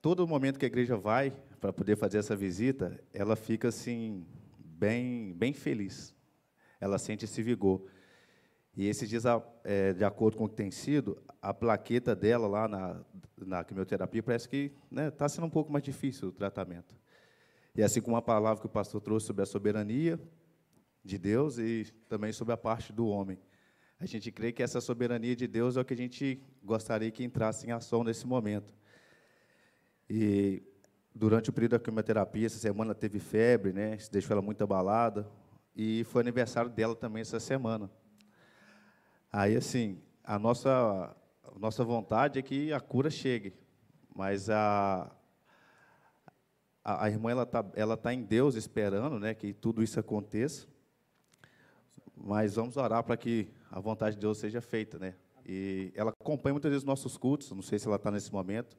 todo 0.00 0.26
momento 0.26 0.58
que 0.58 0.64
a 0.64 0.68
igreja 0.68 0.96
vai 0.96 1.32
para 1.60 1.72
poder 1.72 1.96
fazer 1.96 2.18
essa 2.18 2.36
visita, 2.36 3.00
ela 3.12 3.36
fica 3.36 3.68
assim, 3.68 4.26
bem, 4.58 5.32
bem 5.34 5.52
feliz. 5.52 6.14
Ela 6.80 6.98
sente 6.98 7.24
esse 7.24 7.42
vigor. 7.42 7.82
E 8.76 8.86
esses 8.86 9.08
dias, 9.08 9.24
é, 9.62 9.92
de 9.92 10.04
acordo 10.04 10.36
com 10.36 10.44
o 10.44 10.48
que 10.48 10.56
tem 10.56 10.70
sido, 10.70 11.22
a 11.40 11.54
plaqueta 11.54 12.14
dela 12.14 12.48
lá 12.48 12.66
na, 12.66 13.00
na 13.38 13.64
quimioterapia 13.64 14.22
parece 14.22 14.48
que 14.48 14.72
está 14.74 14.76
né, 14.90 15.10
tá 15.10 15.28
sendo 15.28 15.46
um 15.46 15.50
pouco 15.50 15.72
mais 15.72 15.84
difícil 15.84 16.28
o 16.28 16.32
tratamento. 16.32 16.94
E 17.74 17.82
assim 17.82 18.00
como 18.00 18.16
a 18.16 18.22
palavra 18.22 18.60
que 18.60 18.66
o 18.66 18.70
pastor 18.70 19.00
trouxe 19.00 19.26
sobre 19.26 19.42
a 19.42 19.46
soberania 19.46 20.20
de 21.04 21.18
Deus 21.18 21.58
e 21.58 21.86
também 22.08 22.32
sobre 22.32 22.52
a 22.52 22.56
parte 22.56 22.92
do 22.92 23.06
homem. 23.06 23.38
A 23.98 24.06
gente 24.06 24.32
crê 24.32 24.52
que 24.52 24.62
essa 24.62 24.80
soberania 24.80 25.36
de 25.36 25.46
Deus 25.46 25.76
é 25.76 25.80
o 25.80 25.84
que 25.84 25.94
a 25.94 25.96
gente 25.96 26.42
gostaria 26.62 27.10
que 27.10 27.22
entrasse 27.22 27.66
em 27.66 27.70
ação 27.70 28.02
nesse 28.02 28.26
momento. 28.26 28.74
E 30.08 30.62
durante 31.14 31.50
o 31.50 31.52
período 31.52 31.72
da 31.72 31.78
quimioterapia, 31.78 32.46
essa 32.46 32.58
semana 32.58 32.94
teve 32.94 33.18
febre, 33.18 33.72
né? 33.72 33.94
Isso 33.94 34.10
deixou 34.10 34.34
ela 34.34 34.42
muito 34.42 34.62
abalada. 34.62 35.28
E 35.74 36.04
foi 36.04 36.22
aniversário 36.22 36.70
dela 36.70 36.94
também 36.94 37.22
essa 37.22 37.40
semana. 37.40 37.90
Aí, 39.32 39.56
assim, 39.56 40.00
a 40.22 40.38
nossa, 40.38 40.70
a 41.42 41.58
nossa 41.58 41.84
vontade 41.84 42.38
é 42.38 42.42
que 42.42 42.72
a 42.72 42.80
cura 42.80 43.10
chegue. 43.10 43.54
Mas 44.14 44.48
a, 44.48 45.10
a, 46.84 47.04
a 47.04 47.10
irmã 47.10 47.30
ela 47.30 47.42
está 47.42 47.64
ela 47.74 47.96
tá 47.96 48.14
em 48.14 48.22
Deus 48.22 48.54
esperando 48.54 49.18
né, 49.18 49.34
que 49.34 49.52
tudo 49.52 49.82
isso 49.82 49.98
aconteça. 49.98 50.66
Mas 52.16 52.54
vamos 52.54 52.76
orar 52.76 53.02
para 53.02 53.16
que 53.16 53.48
a 53.70 53.80
vontade 53.80 54.14
de 54.14 54.20
Deus 54.20 54.38
seja 54.38 54.60
feita, 54.60 54.98
né? 54.98 55.14
E 55.44 55.92
ela 55.94 56.10
acompanha 56.10 56.54
muitas 56.54 56.70
vezes 56.70 56.84
nossos 56.84 57.18
cultos, 57.18 57.50
não 57.50 57.60
sei 57.60 57.78
se 57.78 57.86
ela 57.86 57.96
está 57.96 58.10
nesse 58.10 58.32
momento 58.32 58.76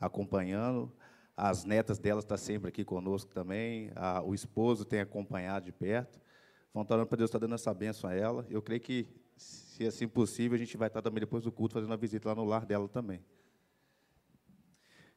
acompanhando. 0.00 0.92
As 1.36 1.64
netas 1.64 1.98
dela 1.98 2.20
estão 2.20 2.36
sempre 2.36 2.68
aqui 2.68 2.84
conosco 2.84 3.32
também. 3.32 3.90
A, 3.94 4.22
o 4.22 4.34
esposo 4.34 4.84
tem 4.84 5.00
acompanhado 5.00 5.66
de 5.66 5.72
perto. 5.72 6.20
Vão 6.74 6.82
estar 6.82 6.94
orando 6.94 7.08
para 7.08 7.18
Deus 7.18 7.28
estar 7.28 7.38
dando 7.38 7.54
essa 7.54 7.72
bênção 7.72 8.10
a 8.10 8.14
ela. 8.14 8.46
Eu 8.50 8.60
creio 8.60 8.80
que, 8.80 9.08
se 9.36 9.86
assim 9.86 10.08
possível, 10.08 10.56
a 10.56 10.58
gente 10.58 10.76
vai 10.76 10.88
estar 10.88 11.00
também 11.00 11.20
depois 11.20 11.44
do 11.44 11.52
culto 11.52 11.74
fazendo 11.74 11.90
uma 11.90 11.96
visita 11.96 12.28
lá 12.28 12.34
no 12.34 12.44
lar 12.44 12.66
dela 12.66 12.88
também. 12.88 13.24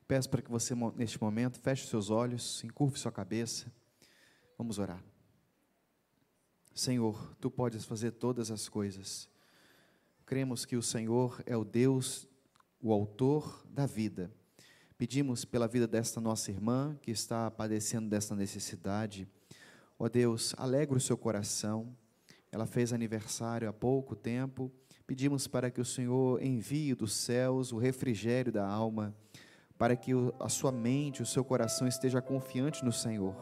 Peço 0.08 0.30
para 0.30 0.42
que 0.42 0.52
você, 0.52 0.76
neste 0.96 1.22
momento, 1.22 1.60
feche 1.60 1.88
seus 1.88 2.10
olhos, 2.10 2.64
encurve 2.64 3.00
sua 3.00 3.12
cabeça. 3.12 3.72
Vamos 4.58 4.78
orar. 4.78 5.04
Senhor, 6.74 7.36
tu 7.40 7.50
podes 7.50 7.86
fazer 7.86 8.12
todas 8.12 8.52
as 8.52 8.70
coisas. 8.70 9.30
Cremos 10.26 10.66
que 10.66 10.76
o 10.76 10.82
Senhor 10.82 11.42
é 11.46 11.58
o 11.58 11.64
Deus, 11.64 12.28
o 12.82 12.94
autor 12.94 13.66
da 13.70 13.86
vida. 13.86 14.32
Pedimos 15.02 15.44
pela 15.44 15.68
vida 15.68 15.88
desta 15.88 16.22
nossa 16.22 16.52
irmã 16.52 16.96
que 17.02 17.10
está 17.10 17.50
padecendo 17.50 18.08
desta 18.08 18.36
necessidade. 18.36 19.28
Ó 19.98 20.08
Deus, 20.08 20.54
alegra 20.60 20.96
o 20.96 21.02
seu 21.02 21.18
coração. 21.18 21.88
Ela 22.52 22.68
fez 22.68 22.94
aniversário 22.94 23.68
há 23.68 23.74
pouco 23.74 24.16
tempo. 24.16 24.72
Pedimos 25.08 25.48
para 25.48 25.72
que 25.72 25.82
o 25.82 25.86
Senhor 25.86 26.40
envie 26.44 26.94
dos 26.94 27.14
céus 27.14 27.72
o 27.72 27.80
refrigério 27.80 28.52
da 28.52 28.68
alma, 28.68 29.12
para 29.76 29.96
que 29.96 30.12
a 30.40 30.50
sua 30.50 30.72
mente, 30.72 31.24
o 31.24 31.26
seu 31.26 31.44
coração 31.44 31.88
esteja 31.88 32.22
confiante 32.22 32.86
no 32.86 32.92
Senhor 32.92 33.36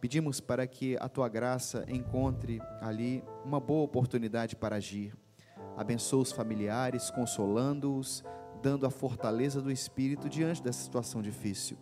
Pedimos 0.00 0.40
para 0.40 0.66
que 0.66 0.96
a 1.00 1.08
tua 1.08 1.28
graça 1.28 1.84
encontre 1.86 2.62
ali 2.80 3.22
uma 3.44 3.60
boa 3.60 3.84
oportunidade 3.84 4.56
para 4.56 4.76
agir. 4.76 5.14
Abençoa 5.76 6.22
os 6.22 6.32
familiares, 6.32 7.10
consolando-os, 7.10 8.24
dando 8.58 8.86
a 8.86 8.90
fortaleza 8.90 9.60
do 9.62 9.70
espírito 9.70 10.28
diante 10.28 10.62
dessa 10.62 10.82
situação 10.82 11.22
difícil. 11.22 11.76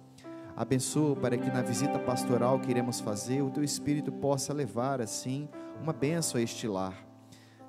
Abençoa 0.56 1.14
para 1.16 1.36
que 1.36 1.48
na 1.48 1.62
visita 1.62 1.98
pastoral 1.98 2.58
que 2.60 2.70
iremos 2.70 3.00
fazer, 3.00 3.42
o 3.42 3.50
teu 3.50 3.62
espírito 3.62 4.10
possa 4.10 4.54
levar 4.54 5.00
assim 5.00 5.48
uma 5.82 5.92
bênção 5.92 6.38
a 6.38 6.42
este 6.42 6.66
lar. 6.66 7.06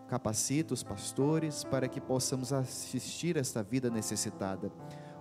Capacita 0.08 0.74
os 0.74 0.84
pastores 0.84 1.64
para 1.66 1.88
que 1.90 2.00
possamos 2.00 2.54
assistir 2.54 3.36
esta 3.36 3.62
vida 3.62 3.90
necessitada. 3.90 4.72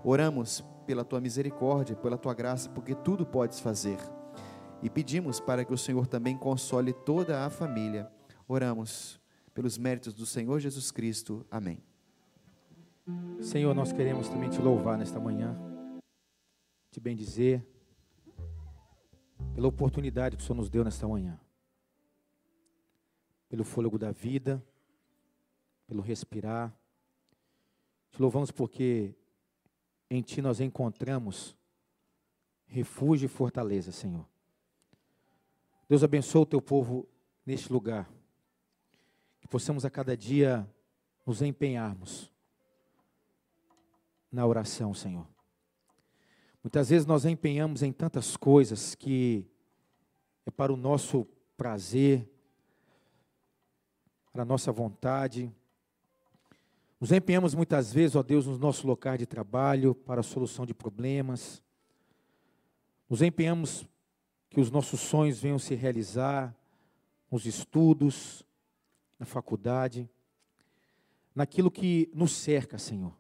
Oramos 0.05 0.65
pela 0.87 1.05
tua 1.05 1.21
misericórdia, 1.21 1.97
pela 1.97 2.17
tua 2.17 2.35
graça, 2.35 2.71
porque 2.71 2.95
tudo 2.95 3.27
podes 3.27 3.59
fazer 3.59 3.99
e 4.83 4.91
pedimos 4.91 5.41
para 5.41 5.65
que 5.65 5.73
o 5.73 5.79
Senhor 5.79 6.07
também 6.07 6.37
console 6.37 6.93
toda 6.93 7.45
a 7.45 7.51
família. 7.51 8.11
Oramos 8.47 9.21
pelos 9.55 9.79
méritos 9.79 10.15
do 10.15 10.27
Senhor 10.27 10.61
Jesus 10.61 10.91
Cristo. 10.91 11.45
Amém. 11.51 11.83
Senhor, 13.41 13.73
nós 13.73 13.93
queremos 13.93 14.29
também 14.29 14.51
te 14.51 14.61
louvar 14.61 14.99
nesta 14.99 15.21
manhã, 15.21 15.57
te 16.91 16.99
bendizer, 16.99 17.65
pela 19.55 19.69
oportunidade 19.69 20.37
que 20.37 20.43
o 20.43 20.45
Senhor 20.45 20.57
nos 20.57 20.69
deu 20.69 20.83
nesta 20.83 21.07
manhã, 21.07 21.39
pelo 23.49 23.63
fôlego 23.63 23.97
da 23.97 24.11
vida, 24.11 24.61
pelo 25.87 26.03
respirar. 26.03 26.77
Te 28.11 28.21
louvamos 28.21 28.51
porque 28.51 29.15
em 30.11 30.21
Ti 30.21 30.43
nós 30.43 30.61
encontramos 30.61 31.57
refúgio 32.67 33.27
e 33.27 33.29
fortaleza, 33.29 33.93
Senhor. 33.93 34.27
Deus 35.89 36.03
abençoe 36.03 36.43
o 36.43 36.47
Teu 36.47 36.61
povo 36.61 37.09
neste 37.45 37.73
lugar. 37.73 38.11
Que 39.41 39.47
possamos 39.47 39.85
a 39.85 39.91
cada 39.91 40.17
dia 40.17 40.69
nos 41.25 41.41
empenharmos 41.41 42.35
na 44.31 44.47
oração, 44.47 44.93
Senhor. 44.93 45.27
Muitas 46.63 46.89
vezes 46.89 47.07
nós 47.07 47.25
empenhamos 47.25 47.83
em 47.83 47.93
tantas 47.93 48.37
coisas 48.37 48.95
que 48.95 49.47
é 50.45 50.51
para 50.51 50.73
o 50.73 50.77
nosso 50.77 51.27
prazer, 51.57 52.29
para 54.33 54.43
a 54.43 54.45
nossa 54.45 54.73
vontade. 54.73 55.51
Nos 57.01 57.13
empenhamos 57.13 57.55
muitas 57.55 57.93
vezes, 57.93 58.17
ó 58.17 58.23
Deus, 58.23 58.47
no 58.47 58.59
nosso 58.59 58.87
local 58.87 59.17
de 59.17 59.27
trabalho 59.27 59.95
para 59.95 60.21
a 60.21 60.25
solução 60.25 60.67
de 60.67 60.75
problemas. 60.75 61.63
Nos 63.09 63.23
empenhamos 63.23 63.87
que 64.51 64.61
os 64.61 64.71
nossos 64.71 65.01
sonhos 65.01 65.39
venham 65.39 65.59
se 65.59 65.75
realizar 65.75 66.55
nos 67.31 67.47
estudos, 67.47 68.45
na 69.19 69.27
faculdade, 69.27 70.09
naquilo 71.35 71.71
que 71.71 72.11
nos 72.15 72.33
cerca, 72.33 72.79
Senhor. 72.79 73.15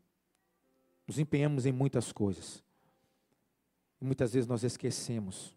Nos 1.07 1.18
empenhamos 1.18 1.66
em 1.66 1.72
muitas 1.72 2.12
coisas. 2.12 2.64
E 4.00 4.04
muitas 4.04 4.32
vezes 4.32 4.46
nós 4.46 4.64
esquecemos 4.64 5.57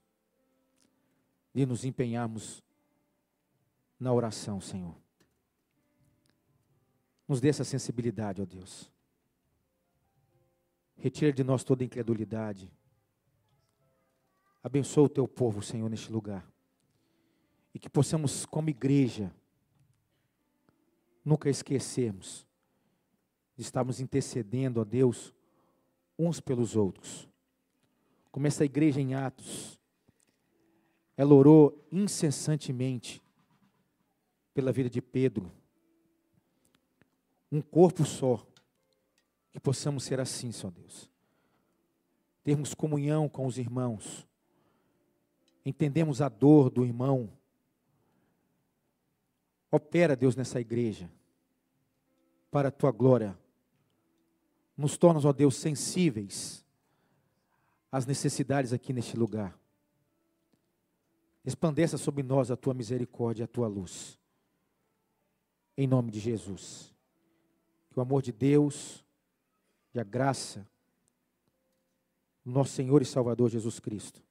de 1.54 1.66
nos 1.66 1.84
empenharmos 1.84 2.64
na 4.00 4.14
oração, 4.14 4.62
Senhor. 4.62 4.96
Nos 7.28 7.42
dê 7.42 7.50
essa 7.50 7.64
sensibilidade, 7.64 8.42
ó 8.42 8.46
Deus. 8.46 8.92
Retira 10.96 11.32
de 11.32 11.44
nós 11.44 11.64
toda 11.64 11.84
incredulidade. 11.84 12.72
Abençoa 14.64 15.06
o 15.06 15.10
teu 15.10 15.28
povo, 15.28 15.62
Senhor, 15.62 15.90
neste 15.90 16.12
lugar. 16.12 16.46
E 17.74 17.80
que 17.80 17.90
possamos, 17.90 18.46
como 18.46 18.70
igreja, 18.70 19.34
nunca 21.24 21.50
esquecermos 21.50 22.48
de 23.56 23.62
estarmos 23.62 24.00
intercedendo 24.00 24.82
a 24.82 24.84
Deus 24.84 25.34
uns 26.20 26.40
pelos 26.40 26.76
outros 26.76 27.30
como 28.32 28.48
essa 28.48 28.64
igreja 28.64 29.02
em 29.02 29.14
Atos, 29.14 29.80
ela 31.18 31.34
orou 31.34 31.86
incessantemente 31.92 33.22
pela 34.54 34.72
vida 34.72 34.90
de 34.90 35.02
Pedro. 35.02 35.52
Um 37.52 37.62
corpo 37.62 38.06
só, 38.06 38.46
que 39.52 39.60
possamos 39.60 40.04
ser 40.04 40.20
assim, 40.20 40.52
só 40.52 40.70
Deus. 40.70 41.10
Termos 42.44 42.74
comunhão 42.74 43.28
com 43.28 43.46
os 43.46 43.58
irmãos, 43.58 44.28
entendemos 45.66 46.22
a 46.22 46.30
dor 46.30 46.70
do 46.70 46.86
irmão. 46.86 47.30
Opera, 49.72 50.16
Deus, 50.16 50.36
nessa 50.36 50.62
igreja, 50.62 51.12
para 52.50 52.70
a 52.70 52.72
tua 52.72 52.92
glória. 52.92 53.38
Nos 54.80 54.98
torna, 54.98 55.20
ó 55.28 55.34
Deus, 55.34 55.58
sensíveis 55.58 56.66
as 57.92 58.06
necessidades 58.06 58.72
aqui 58.72 58.94
neste 58.94 59.18
lugar. 59.18 59.60
Explandeça 61.44 61.98
sobre 61.98 62.24
nós 62.24 62.50
a 62.50 62.56
tua 62.56 62.74
misericórdia 62.74 63.44
e 63.44 63.46
a 63.46 63.48
tua 63.48 63.68
luz. 63.68 64.18
Em 65.76 65.86
nome 65.86 66.12
de 66.12 66.20
Jesus. 66.22 66.94
Que 67.90 68.00
o 68.00 68.02
amor 68.02 68.22
de 68.22 68.32
Deus 68.32 69.04
e 69.94 70.00
a 70.00 70.04
graça 70.04 70.66
do 72.46 72.52
nosso 72.52 72.72
Senhor 72.72 73.02
e 73.02 73.06
Salvador 73.06 73.50
Jesus 73.50 73.82
Cristo 73.82 74.24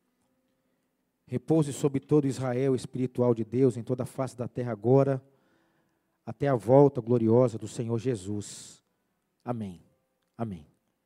repouse 1.26 1.74
sobre 1.74 2.00
todo 2.00 2.26
Israel 2.26 2.74
espiritual 2.74 3.34
de 3.34 3.44
Deus 3.44 3.76
em 3.76 3.82
toda 3.82 4.04
a 4.04 4.06
face 4.06 4.34
da 4.34 4.48
terra 4.48 4.72
agora, 4.72 5.22
até 6.24 6.48
a 6.48 6.54
volta 6.54 7.02
gloriosa 7.02 7.58
do 7.58 7.68
Senhor 7.68 7.98
Jesus. 7.98 8.82
Amém. 9.44 9.87
Amém. 10.38 10.64